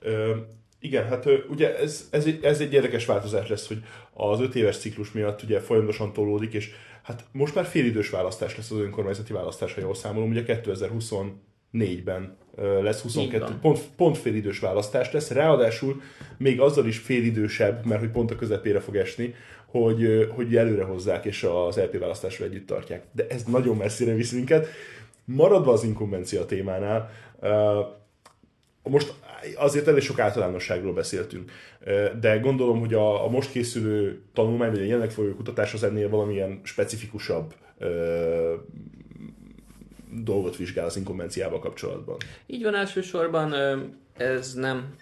Ö, 0.00 0.36
igen, 0.80 1.06
hát 1.06 1.24
ugye 1.48 1.78
ez, 1.78 2.08
ez, 2.10 2.24
egy, 2.24 2.44
ez 2.44 2.60
egy 2.60 2.72
érdekes 2.72 3.06
változás 3.06 3.48
lesz, 3.48 3.68
hogy 3.68 3.82
az 4.12 4.40
öt 4.40 4.54
éves 4.54 4.76
ciklus 4.76 5.12
miatt 5.12 5.42
ugye 5.42 5.60
folyamatosan 5.60 6.12
tolódik, 6.12 6.52
és 6.52 6.70
hát 7.02 7.24
most 7.32 7.54
már 7.54 7.64
félidős 7.64 8.10
választás 8.10 8.56
lesz 8.56 8.70
az 8.70 8.78
önkormányzati 8.78 9.32
választás, 9.32 9.74
ha 9.74 9.80
jól 9.80 9.94
számolom, 9.94 10.30
ugye 10.30 10.42
2024-ben 10.46 12.36
lesz 12.82 13.00
22, 13.00 13.54
pont, 13.60 13.80
pont 13.96 14.18
félidős 14.18 14.58
választás 14.58 15.12
lesz, 15.12 15.30
ráadásul 15.30 16.02
még 16.38 16.60
azzal 16.60 16.86
is 16.86 16.98
félidősebb, 16.98 17.84
mert 17.84 18.00
hogy 18.00 18.10
pont 18.10 18.30
a 18.30 18.36
közepére 18.36 18.80
fog 18.80 18.96
esni, 18.96 19.34
hogy, 19.70 20.28
hogy 20.34 20.56
előre 20.56 20.82
hozzák 20.82 21.24
és 21.24 21.42
az 21.42 21.76
LP 21.76 21.98
választásra 21.98 22.44
együtt 22.44 22.66
tartják. 22.66 23.02
De 23.12 23.26
ez 23.28 23.42
nagyon 23.44 23.76
messzire 23.76 24.14
visz 24.14 24.32
minket. 24.32 24.66
Maradva 25.24 25.72
az 25.72 25.84
inkubencia 25.84 26.44
témánál, 26.44 27.10
most 28.82 29.14
azért 29.56 29.88
elég 29.88 30.02
sok 30.02 30.18
általánosságról 30.18 30.92
beszéltünk, 30.92 31.50
de 32.20 32.38
gondolom, 32.38 32.80
hogy 32.80 32.94
a, 32.94 33.24
a 33.24 33.28
most 33.28 33.50
készülő 33.50 34.22
tanulmány, 34.32 34.70
vagy 34.70 34.80
a 34.80 34.84
jelenleg 34.84 35.10
folyó 35.10 35.34
kutatás 35.34 35.74
az 35.74 35.82
ennél 35.82 36.08
valamilyen 36.08 36.60
specifikusabb 36.62 37.54
ö, 37.78 38.54
dolgot 40.22 40.56
vizsgál 40.56 40.84
az 40.86 40.96
inkompenciával 40.96 41.58
kapcsolatban. 41.58 42.16
Így 42.46 42.62
van 42.62 42.74
elsősorban, 42.74 43.54
ez 44.16 44.54
nem 44.54 44.94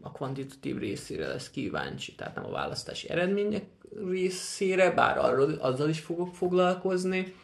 a 0.00 0.12
kvantitatív 0.12 0.78
részére 0.78 1.26
lesz 1.26 1.50
kíváncsi, 1.50 2.14
tehát 2.14 2.34
nem 2.34 2.44
a 2.44 2.50
választási 2.50 3.10
eredmények 3.10 3.64
részére, 4.08 4.90
bár 4.90 5.18
arról, 5.18 5.52
azzal 5.52 5.88
is 5.88 6.00
fogok 6.00 6.34
foglalkozni, 6.34 7.34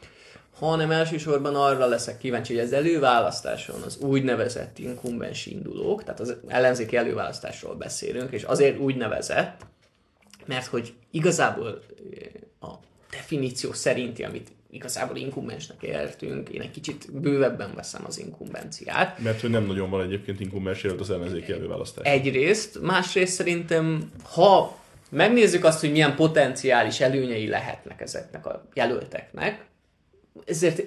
hanem 0.58 0.90
elsősorban 0.90 1.54
arra 1.54 1.86
leszek 1.86 2.18
kíváncsi, 2.18 2.54
hogy 2.54 2.64
az 2.64 2.72
előválasztáson 2.72 3.82
az 3.82 3.96
úgynevezett 3.96 4.78
inkumbens 4.78 5.46
indulók, 5.46 6.04
tehát 6.04 6.20
az 6.20 6.36
ellenzéki 6.46 6.96
előválasztásról 6.96 7.74
beszélünk, 7.74 8.32
és 8.32 8.42
azért 8.42 8.78
úgynevezett, 8.78 9.66
mert 10.46 10.66
hogy 10.66 10.94
igazából 11.10 11.82
a 12.60 12.70
definíció 13.10 13.72
szerinti, 13.72 14.24
amit 14.24 14.50
igazából 14.70 15.16
inkumbensnek 15.16 15.82
értünk, 15.82 16.48
én 16.48 16.60
egy 16.60 16.70
kicsit 16.70 17.20
bővebben 17.20 17.74
veszem 17.74 18.02
az 18.06 18.18
inkumbenciát. 18.18 19.18
Mert 19.18 19.40
hogy 19.40 19.50
nem 19.50 19.64
nagyon 19.64 19.90
van 19.90 20.02
egyébként 20.02 20.40
inkumbens 20.40 20.82
jelölt 20.82 21.00
az 21.00 21.10
ellenzéki 21.10 21.52
előválasztás. 21.52 22.06
Egyrészt, 22.06 22.80
másrészt 22.80 23.34
szerintem, 23.34 24.12
ha 24.22 24.78
megnézzük 25.10 25.64
azt, 25.64 25.80
hogy 25.80 25.90
milyen 25.90 26.14
potenciális 26.14 27.00
előnyei 27.00 27.48
lehetnek 27.48 28.00
ezeknek 28.00 28.46
a 28.46 28.68
jelölteknek, 28.74 29.66
ezért 30.46 30.82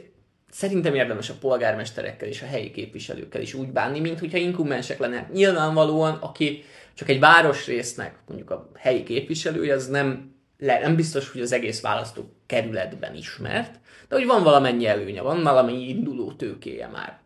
szerintem 0.52 0.96
érdemes 0.96 1.30
a 1.30 1.34
polgármesterekkel 1.40 2.28
és 2.28 2.42
a 2.42 2.46
helyi 2.46 2.72
képviselőkkel 2.72 3.42
is 3.42 3.54
úgy 3.54 3.68
bánni, 3.68 4.00
mint 4.00 4.20
hogyha 4.20 4.38
inkumbensek 4.38 5.00
lennének. 5.00 5.32
Nyilvánvalóan, 5.32 6.14
aki 6.14 6.64
csak 6.94 7.10
egy 7.10 7.20
városrésznek 7.20 8.16
mondjuk 8.28 8.50
a 8.50 8.70
helyi 8.76 9.04
képviselője, 9.04 9.74
az 9.74 9.88
nem, 9.88 10.31
le, 10.62 10.80
nem 10.80 10.96
biztos, 10.96 11.32
hogy 11.32 11.42
az 11.42 11.52
egész 11.52 11.82
választó 11.82 12.34
kerületben 12.46 13.16
ismert, 13.16 13.80
de 14.08 14.16
hogy 14.16 14.26
van 14.26 14.44
valamennyi 14.44 14.86
előnye, 14.86 15.22
van 15.22 15.44
valamennyi 15.44 15.90
induló 15.90 16.32
tőkéje 16.32 16.88
már. 16.88 17.20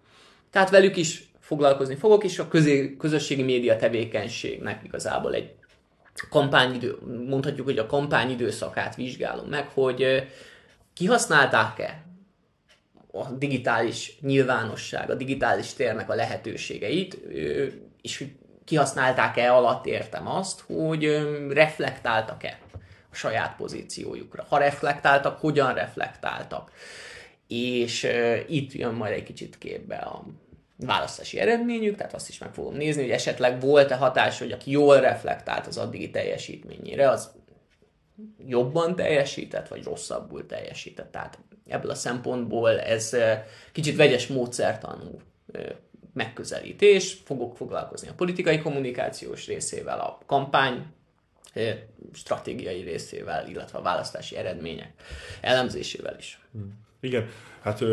Tehát 0.50 0.70
velük 0.70 0.98
is 0.98 1.24
foglalkozni 1.40 1.96
fogok, 1.96 2.24
és 2.24 2.40
a 2.40 2.48
közé, 2.48 2.96
közösségi 2.98 3.44
média 3.44 3.76
tevékenységnek 3.76 4.84
igazából 4.84 5.34
egy 5.34 5.54
kampányidő, 6.30 6.98
mondhatjuk, 7.28 7.66
hogy 7.66 7.78
a 7.78 7.86
kampányidőszakát 7.86 8.96
vizsgálom 8.96 9.48
meg, 9.48 9.68
hogy 9.74 10.28
kihasználták-e 10.94 12.04
a 13.12 13.32
digitális 13.32 14.18
nyilvánosság, 14.22 15.10
a 15.10 15.16
digitális 15.16 15.74
térnek 15.74 16.10
a 16.10 16.16
lehetőségeit, 16.16 17.14
és 18.02 18.26
kihasználták-e 18.66 19.54
alatt 19.54 19.86
értem 19.86 20.28
azt, 20.28 20.62
hogy 20.62 21.04
reflektáltak-e 21.50 22.60
saját 23.16 23.56
pozíciójukra. 23.56 24.46
Ha 24.50 24.58
reflektáltak, 24.58 25.40
hogyan 25.40 25.74
reflektáltak. 25.74 26.72
És 27.48 28.08
itt 28.48 28.74
jön 28.74 28.94
majd 28.94 29.14
egy 29.14 29.24
kicsit 29.24 29.58
képbe 29.58 29.96
a 29.96 30.26
választási 30.78 31.40
eredményük, 31.40 31.96
tehát 31.96 32.14
azt 32.14 32.30
is 32.30 32.38
meg 32.38 32.54
fogom 32.54 32.74
nézni, 32.74 33.02
hogy 33.02 33.12
esetleg 33.12 33.62
volt-e 33.62 33.96
hatás, 33.96 34.40
hogy 34.40 34.52
aki 34.52 34.72
jól 34.72 35.00
reflektált 35.00 35.68
az 35.68 35.78
addigi 35.78 36.10
teljesítményére, 36.10 37.10
az 37.10 37.32
jobban 38.48 38.96
teljesített, 38.96 39.68
vagy 39.68 39.84
rosszabbul 39.84 40.46
teljesített. 40.46 41.12
Tehát 41.12 41.40
ebből 41.68 41.92
a 41.92 41.96
szempontból 41.96 42.80
ez 42.80 43.16
kicsit 43.72 43.96
vegyes 43.96 44.28
módszertanú 44.28 45.20
megközelítés. 46.14 47.18
Fogok 47.26 47.56
foglalkozni 47.56 48.08
a 48.08 48.14
politikai 48.14 48.60
kommunikációs 48.60 49.48
részével, 49.48 50.00
a 50.00 50.18
kampány 50.26 50.86
stratégiai 52.14 52.82
részével, 52.82 53.50
illetve 53.50 53.78
a 53.78 53.82
választási 53.82 54.36
eredmények 54.36 54.94
elemzésével 55.42 56.16
is. 56.18 56.40
Igen, 57.00 57.28
hát 57.62 57.84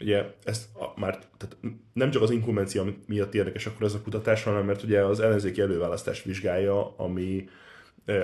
ugye 0.00 0.24
ezt 0.44 0.64
a, 0.74 1.00
már 1.00 1.18
tehát 1.38 1.56
nem 1.92 2.10
csak 2.10 2.22
az 2.22 2.30
inkumencia 2.30 2.84
miatt 3.06 3.34
érdekes 3.34 3.66
akkor 3.66 3.86
ez 3.86 3.94
a 3.94 4.00
kutatás, 4.00 4.42
hanem 4.42 4.64
mert 4.64 4.82
ugye 4.82 5.04
az 5.04 5.20
ellenzéki 5.20 5.60
előválasztás 5.60 6.22
vizsgálja, 6.22 6.96
ami 6.96 7.48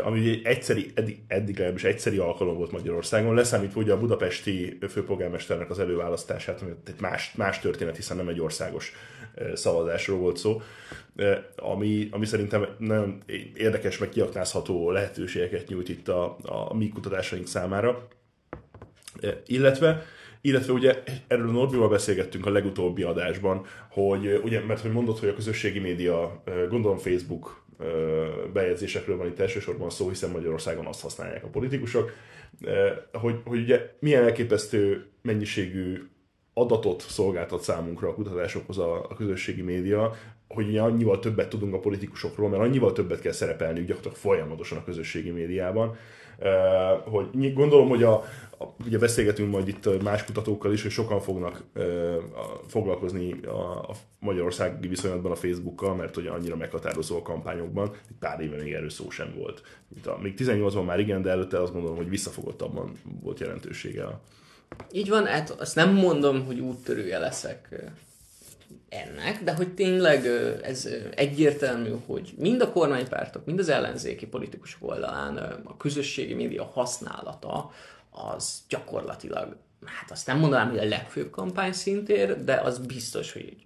ami 0.02 0.28
egy 0.28 0.40
egyszeri, 0.44 0.90
eddig, 0.94 1.18
eddig 1.26 1.54
legalábbis 1.54 1.84
egyszeri 1.84 2.16
alkalom 2.16 2.56
volt 2.56 2.72
Magyarországon, 2.72 3.34
leszámítva 3.34 3.80
ugye 3.80 3.92
a 3.92 3.98
budapesti 3.98 4.78
főpolgármesternek 4.88 5.70
az 5.70 5.78
előválasztását, 5.78 6.62
ami 6.62 6.70
egy 6.86 7.00
más, 7.00 7.32
más 7.34 7.60
történet, 7.60 7.96
hiszen 7.96 8.16
nem 8.16 8.28
egy 8.28 8.40
országos 8.40 8.92
szavazásról 9.54 10.18
volt 10.18 10.36
szó, 10.36 10.62
ami, 11.56 12.08
ami 12.10 12.24
szerintem 12.24 12.66
nagyon 12.78 13.22
érdekes, 13.54 13.98
meg 13.98 14.08
kiaknázható 14.08 14.90
lehetőségeket 14.90 15.68
nyújt 15.68 15.88
itt 15.88 16.08
a, 16.08 16.36
a 16.42 16.74
mi 16.74 16.88
kutatásaink 16.88 17.46
számára. 17.46 18.08
Illetve 19.46 20.04
illetve 20.44 20.72
ugye 20.72 21.02
erről 21.26 21.48
a 21.48 21.52
Norbival 21.52 21.88
beszélgettünk 21.88 22.46
a 22.46 22.50
legutóbbi 22.50 23.02
adásban, 23.02 23.66
hogy 23.90 24.40
ugye, 24.44 24.60
mert 24.60 24.80
hogy 24.80 24.92
mondod, 24.92 25.18
hogy 25.18 25.28
a 25.28 25.34
közösségi 25.34 25.78
média, 25.78 26.42
gondolom 26.68 26.98
Facebook 26.98 27.61
bejegyzésekről 28.52 29.16
van 29.16 29.26
itt 29.26 29.38
elsősorban 29.38 29.90
szó, 29.90 30.08
hiszen 30.08 30.30
Magyarországon 30.30 30.86
azt 30.86 31.00
használják 31.00 31.44
a 31.44 31.48
politikusok, 31.48 32.10
hogy, 33.12 33.40
hogy 33.44 33.60
ugye 33.60 33.90
milyen 33.98 34.22
elképesztő 34.22 35.06
mennyiségű 35.22 36.02
adatot 36.54 37.00
szolgáltat 37.00 37.62
számunkra 37.62 38.08
a 38.08 38.14
kutatásokhoz 38.14 38.78
a, 38.78 38.94
a 39.10 39.14
közösségi 39.14 39.62
média, 39.62 40.14
hogy 40.54 40.78
annyival 40.78 41.18
többet 41.18 41.48
tudunk 41.48 41.74
a 41.74 41.78
politikusokról, 41.78 42.48
mert 42.48 42.62
annyival 42.62 42.92
többet 42.92 43.20
kell 43.20 43.32
szerepelni 43.32 43.80
gyakorlatilag 43.80 44.16
folyamatosan 44.16 44.78
a 44.78 44.84
közösségi 44.84 45.30
médiában, 45.30 45.96
hogy 47.04 47.54
gondolom, 47.54 47.88
hogy 47.88 48.02
a, 48.02 48.12
a, 48.58 48.74
ugye 48.86 48.98
beszélgetünk 48.98 49.50
majd 49.50 49.68
itt 49.68 50.02
más 50.02 50.24
kutatókkal 50.24 50.72
is, 50.72 50.82
hogy 50.82 50.90
sokan 50.90 51.20
fognak 51.20 51.62
ö, 51.72 52.16
a, 52.16 52.60
foglalkozni 52.66 53.40
a, 53.46 53.78
a 53.78 53.94
magyarországi 54.18 54.88
viszonylatban 54.88 55.32
a 55.32 55.34
Facebookkal, 55.34 55.94
mert 55.94 56.16
ugye 56.16 56.30
annyira 56.30 56.56
meghatározó 56.56 57.16
a 57.16 57.22
kampányokban, 57.22 57.88
hogy 57.88 58.16
pár 58.18 58.40
éve 58.40 58.56
még 58.62 58.72
erről 58.72 58.90
szó 58.90 59.10
sem 59.10 59.34
volt. 59.36 59.62
Itt 59.96 60.06
a, 60.06 60.18
még 60.22 60.34
18-ban 60.38 60.84
már 60.84 61.00
igen, 61.00 61.22
de 61.22 61.30
előtte 61.30 61.62
azt 61.62 61.72
gondolom, 61.72 61.96
hogy 61.96 62.08
visszafogottabban 62.08 62.92
volt 63.22 63.40
jelentősége. 63.40 64.20
Így 64.92 65.08
van, 65.08 65.26
hát 65.26 65.50
azt 65.50 65.74
nem 65.74 65.94
mondom, 65.94 66.44
hogy 66.46 66.60
úttörője 66.60 67.18
leszek 67.18 67.84
ennek, 68.92 69.42
de 69.42 69.54
hogy 69.54 69.74
tényleg 69.74 70.26
ez 70.62 70.88
egyértelmű, 71.14 71.90
hogy 72.06 72.34
mind 72.36 72.60
a 72.60 72.72
kormánypártok, 72.72 73.44
mind 73.44 73.58
az 73.58 73.68
ellenzéki 73.68 74.26
politikusok 74.26 74.90
oldalán 74.90 75.36
a 75.64 75.76
közösségi 75.76 76.34
média 76.34 76.64
használata 76.64 77.70
az 78.10 78.62
gyakorlatilag, 78.68 79.56
hát 79.84 80.10
azt 80.10 80.26
nem 80.26 80.38
mondanám, 80.38 80.68
hogy 80.68 80.78
a 80.78 80.88
legfőbb 80.88 81.30
kampány 81.30 81.72
szintér, 81.72 82.44
de 82.44 82.54
az 82.54 82.78
biztos, 82.78 83.32
hogy 83.32 83.56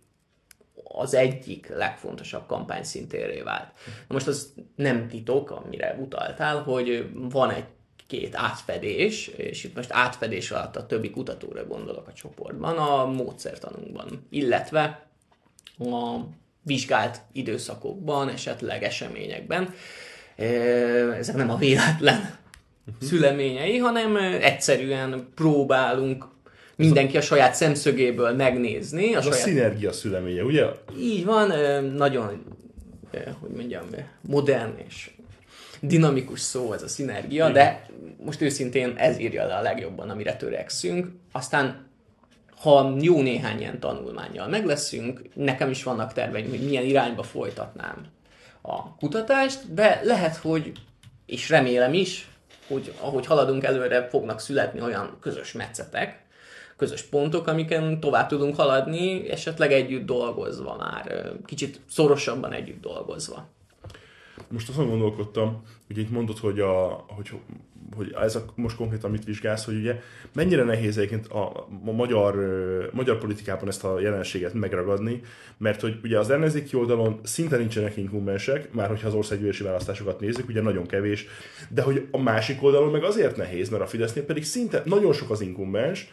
az 0.84 1.14
egyik 1.14 1.68
legfontosabb 1.68 2.46
kampány 2.46 2.82
szintéré 2.82 3.40
vált. 3.40 3.72
Na 3.86 4.14
most 4.14 4.26
az 4.26 4.52
nem 4.74 5.08
titok, 5.08 5.50
amire 5.50 5.98
utaltál, 6.00 6.62
hogy 6.62 7.10
van 7.14 7.50
egy 7.50 7.64
két 8.06 8.34
átfedés, 8.36 9.26
és 9.26 9.64
itt 9.64 9.76
most 9.76 9.92
átfedés 9.92 10.50
alatt 10.50 10.76
a 10.76 10.86
többi 10.86 11.10
kutatóra 11.10 11.66
gondolok 11.66 12.08
a 12.08 12.12
csoportban, 12.12 12.78
a 12.78 13.06
módszertanunkban, 13.06 14.26
illetve 14.30 15.05
a 15.78 16.20
vizsgált 16.62 17.20
időszakokban, 17.32 18.28
esetleg 18.28 18.82
eseményekben. 18.82 19.74
Ezek 21.18 21.34
nem 21.34 21.50
a 21.50 21.56
véletlen 21.56 22.16
uh-huh. 22.16 23.08
szüleményei, 23.08 23.76
hanem 23.76 24.16
egyszerűen 24.40 25.28
próbálunk 25.34 26.24
mindenki 26.76 27.16
a 27.16 27.20
saját 27.20 27.54
szemszögéből 27.54 28.34
megnézni. 28.34 29.14
A, 29.14 29.18
a 29.18 29.22
saját... 29.22 29.38
szinergia 29.38 29.92
szüleménye, 29.92 30.44
ugye? 30.44 30.64
Így 30.98 31.24
van, 31.24 31.52
nagyon, 31.94 32.42
hogy 33.40 33.50
mondjam, 33.56 33.84
modern 34.20 34.72
és 34.88 35.10
dinamikus 35.80 36.40
szó 36.40 36.72
ez 36.72 36.82
a 36.82 36.88
szinergia, 36.88 37.48
Igen. 37.48 37.52
de 37.52 37.86
most 38.24 38.40
őszintén 38.40 38.94
ez 38.96 39.18
írja 39.18 39.46
le 39.46 39.54
a 39.54 39.62
legjobban, 39.62 40.10
amire 40.10 40.36
törekszünk. 40.36 41.06
Aztán 41.32 41.85
ha 42.60 42.96
jó 43.00 43.22
néhány 43.22 43.60
ilyen 43.60 43.80
tanulmányjal 43.80 44.48
meg 44.48 44.66
leszünk, 44.66 45.22
nekem 45.34 45.70
is 45.70 45.82
vannak 45.82 46.12
terveim, 46.12 46.48
hogy 46.48 46.64
milyen 46.64 46.84
irányba 46.84 47.22
folytatnám 47.22 48.06
a 48.60 48.94
kutatást, 48.94 49.74
de 49.74 50.00
lehet, 50.04 50.36
hogy, 50.36 50.72
és 51.26 51.48
remélem 51.48 51.94
is, 51.94 52.28
hogy 52.68 52.94
ahogy 53.00 53.26
haladunk 53.26 53.64
előre, 53.64 54.08
fognak 54.08 54.40
születni 54.40 54.80
olyan 54.80 55.16
közös 55.20 55.52
metszetek, 55.52 56.24
közös 56.76 57.02
pontok, 57.02 57.46
amiken 57.46 58.00
tovább 58.00 58.28
tudunk 58.28 58.56
haladni, 58.56 59.30
esetleg 59.30 59.72
együtt 59.72 60.06
dolgozva 60.06 60.76
már, 60.76 61.32
kicsit 61.44 61.80
szorosabban 61.90 62.52
együtt 62.52 62.80
dolgozva. 62.80 63.48
Most 64.48 64.68
azon 64.68 64.88
gondolkodtam, 64.88 65.62
hogy 65.86 65.98
itt 65.98 66.10
mondod, 66.10 66.38
hogy, 66.38 66.60
a, 66.60 67.04
hogy 67.08 67.32
hogy 67.96 68.14
ez 68.20 68.34
a, 68.36 68.44
most 68.54 68.76
konkrétan 68.76 69.10
mit 69.10 69.24
vizsgálsz, 69.24 69.64
hogy 69.64 69.76
ugye 69.76 70.00
mennyire 70.34 70.62
nehéz 70.62 70.98
egyébként 70.98 71.26
a, 71.26 71.66
a 71.84 71.92
magyar, 71.92 72.34
magyar 72.92 73.18
politikában 73.18 73.68
ezt 73.68 73.84
a 73.84 74.00
jelenséget 74.00 74.54
megragadni, 74.54 75.20
mert 75.58 75.80
hogy 75.80 75.98
ugye 76.02 76.18
az 76.18 76.30
ellenzéki 76.30 76.76
oldalon 76.76 77.20
szinte 77.22 77.56
nincsenek 77.56 77.96
inkumbensek, 77.96 78.72
már 78.72 78.88
hogyha 78.88 79.08
az 79.08 79.14
országgyűlési 79.14 79.62
választásokat 79.62 80.20
nézzük, 80.20 80.48
ugye 80.48 80.62
nagyon 80.62 80.86
kevés, 80.86 81.26
de 81.68 81.82
hogy 81.82 82.08
a 82.10 82.18
másik 82.18 82.62
oldalon 82.62 82.90
meg 82.90 83.04
azért 83.04 83.36
nehéz, 83.36 83.68
mert 83.68 83.82
a 83.82 83.86
Fidesznél 83.86 84.24
pedig 84.24 84.44
szinte 84.44 84.82
nagyon 84.84 85.12
sok 85.12 85.30
az 85.30 85.40
inkumbens, 85.40 86.08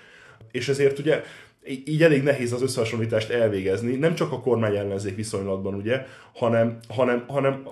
és 0.51 0.67
ezért 0.67 0.99
ugye 0.99 1.23
így 1.65 2.03
elég 2.03 2.23
nehéz 2.23 2.53
az 2.53 2.61
összehasonlítást 2.61 3.29
elvégezni, 3.29 3.95
nem 3.95 4.15
csak 4.15 4.31
a 4.31 4.39
kormány 4.39 4.75
ellenzék 4.75 5.15
viszonylatban, 5.15 5.73
ugye, 5.73 6.05
hanem, 6.33 6.77
hanem, 6.87 7.23
hanem 7.27 7.67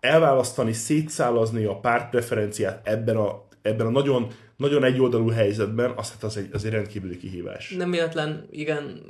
elválasztani, 0.00 0.72
szétszálazni 0.72 1.64
a 1.64 1.78
pártpreferenciát 1.78 2.88
ebben 2.88 3.16
a, 3.16 3.44
ebben 3.62 3.86
a 3.86 3.90
nagyon, 3.90 4.26
nagyon 4.56 4.84
egyoldalú 4.84 5.28
helyzetben, 5.28 5.92
az, 5.96 6.10
hát 6.10 6.22
az, 6.22 6.36
egy, 6.36 6.48
az 6.52 6.64
egy 6.64 6.72
rendkívüli 6.72 7.16
kihívás. 7.16 7.70
Nem 7.70 7.90
véletlen, 7.90 8.46
igen, 8.50 9.02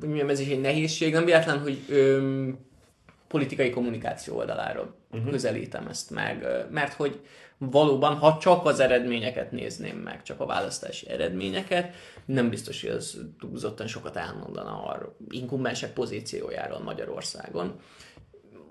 hogy 0.00 0.08
mondjam, 0.08 0.28
ez 0.28 0.40
is 0.40 0.48
egy 0.48 0.60
nehézség, 0.60 1.12
nem 1.12 1.24
véletlen, 1.24 1.58
hogy 1.58 1.78
öm, 1.88 2.58
politikai 3.28 3.70
kommunikáció 3.70 4.36
oldaláról 4.36 4.94
uh-huh. 5.10 5.30
közelítem 5.30 5.86
ezt 5.86 6.10
meg, 6.10 6.46
mert 6.70 6.92
hogy 6.92 7.20
valóban, 7.58 8.14
ha 8.14 8.38
csak 8.40 8.66
az 8.66 8.80
eredményeket 8.80 9.52
nézném 9.52 9.96
meg, 9.96 10.22
csak 10.22 10.40
a 10.40 10.46
választási 10.46 11.08
eredményeket, 11.08 11.94
nem 12.24 12.50
biztos, 12.50 12.80
hogy 12.80 12.90
ez 12.90 13.14
túlzottan 13.38 13.86
sokat 13.86 14.16
elmondana 14.16 14.84
a 14.84 15.16
inkumbensek 15.30 15.92
pozíciójáról 15.92 16.80
Magyarországon. 16.80 17.80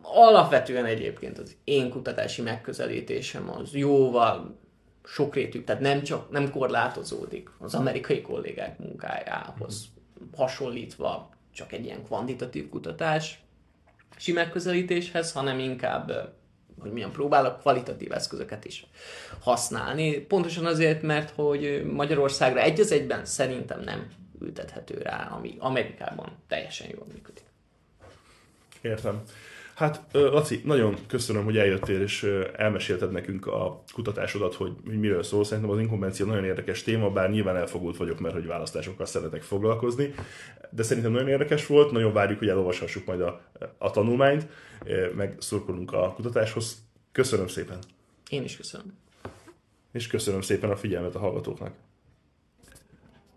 Alapvetően 0.05 0.85
egyébként 0.85 1.37
az 1.37 1.55
én 1.63 1.89
kutatási 1.89 2.41
megközelítésem 2.41 3.49
az 3.49 3.73
jóval 3.73 4.57
sokrétű, 5.03 5.63
tehát 5.63 5.81
nem 5.81 6.03
csak 6.03 6.29
nem 6.29 6.51
korlátozódik 6.51 7.49
az 7.59 7.75
amerikai 7.75 8.21
kollégák 8.21 8.79
munkájához 8.79 9.85
hasonlítva 10.35 11.29
csak 11.53 11.71
egy 11.71 11.85
ilyen 11.85 12.03
kvantitatív 12.05 12.69
kutatás 12.69 13.41
megközelítéshez, 14.33 15.31
hanem 15.31 15.59
inkább 15.59 16.33
hogy 16.79 16.91
milyen 16.91 17.11
próbálok 17.11 17.59
kvalitatív 17.59 18.11
eszközöket 18.11 18.65
is 18.65 18.85
használni. 19.39 20.19
Pontosan 20.19 20.65
azért, 20.65 21.01
mert 21.01 21.29
hogy 21.29 21.83
Magyarországra 21.91 22.59
egy 22.59 22.79
az 22.79 22.91
egyben 22.91 23.25
szerintem 23.25 23.81
nem 23.81 24.07
ültethető 24.41 24.97
rá, 24.97 25.29
ami 25.31 25.55
Amerikában 25.59 26.37
teljesen 26.47 26.87
jól 26.91 27.05
működik. 27.13 27.43
Értem. 28.81 29.21
Hát, 29.75 30.01
Laci, 30.11 30.61
nagyon 30.65 30.95
köszönöm, 31.07 31.43
hogy 31.43 31.57
eljöttél, 31.57 32.01
és 32.01 32.23
elmesélted 32.55 33.11
nekünk 33.11 33.47
a 33.47 33.83
kutatásodat, 33.93 34.53
hogy, 34.53 34.71
hogy 34.85 34.99
miről 34.99 35.23
szól. 35.23 35.43
Szerintem 35.43 35.73
az 35.73 35.79
inkompencia 35.79 36.25
nagyon 36.25 36.45
érdekes 36.45 36.83
téma, 36.83 37.09
bár 37.09 37.29
nyilván 37.29 37.55
elfogult 37.55 37.97
vagyok, 37.97 38.19
mert 38.19 38.33
hogy 38.33 38.45
választásokkal 38.45 39.05
szeretek 39.05 39.41
foglalkozni, 39.41 40.13
de 40.69 40.83
szerintem 40.83 41.11
nagyon 41.11 41.27
érdekes 41.27 41.67
volt, 41.67 41.91
nagyon 41.91 42.13
várjuk, 42.13 42.39
hogy 42.39 42.47
elolvashassuk 42.47 43.05
majd 43.05 43.21
a, 43.21 43.41
a 43.77 43.91
tanulmányt, 43.91 44.47
meg 45.15 45.35
szurkolunk 45.39 45.93
a 45.93 46.13
kutatáshoz. 46.13 46.77
Köszönöm 47.11 47.47
szépen! 47.47 47.77
Én 48.29 48.43
is 48.43 48.57
köszönöm. 48.57 48.97
És 49.91 50.07
köszönöm 50.07 50.41
szépen 50.41 50.69
a 50.69 50.75
figyelmet 50.75 51.15
a 51.15 51.19
hallgatóknak. 51.19 51.73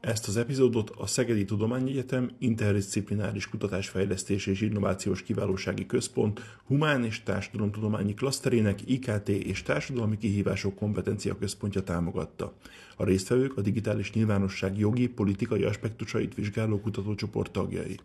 Ezt 0.01 0.29
az 0.29 0.37
epizódot 0.37 0.91
a 0.91 1.07
Szegedi 1.07 1.45
Tudományegyetem 1.45 2.31
Interdisziplináris 2.39 3.49
Kutatásfejlesztés 3.49 4.47
és 4.47 4.61
Innovációs 4.61 5.23
Kiválósági 5.23 5.87
Központ 5.87 6.41
Humán 6.67 7.05
és 7.05 7.23
Társadalomtudományi 7.23 8.15
Klaszterének 8.15 8.91
IKT 8.91 9.29
és 9.29 9.63
Társadalmi 9.63 10.19
Kihívások 10.19 10.75
Kompetencia 10.75 11.39
Központja 11.39 11.83
támogatta. 11.83 12.53
A 12.97 13.05
résztvevők 13.05 13.57
a 13.57 13.61
digitális 13.61 14.13
nyilvánosság 14.13 14.79
jogi, 14.79 15.09
politikai 15.09 15.63
aspektusait 15.63 16.35
vizsgáló 16.35 16.81
kutatócsoport 16.81 17.51
tagjai. 17.51 17.99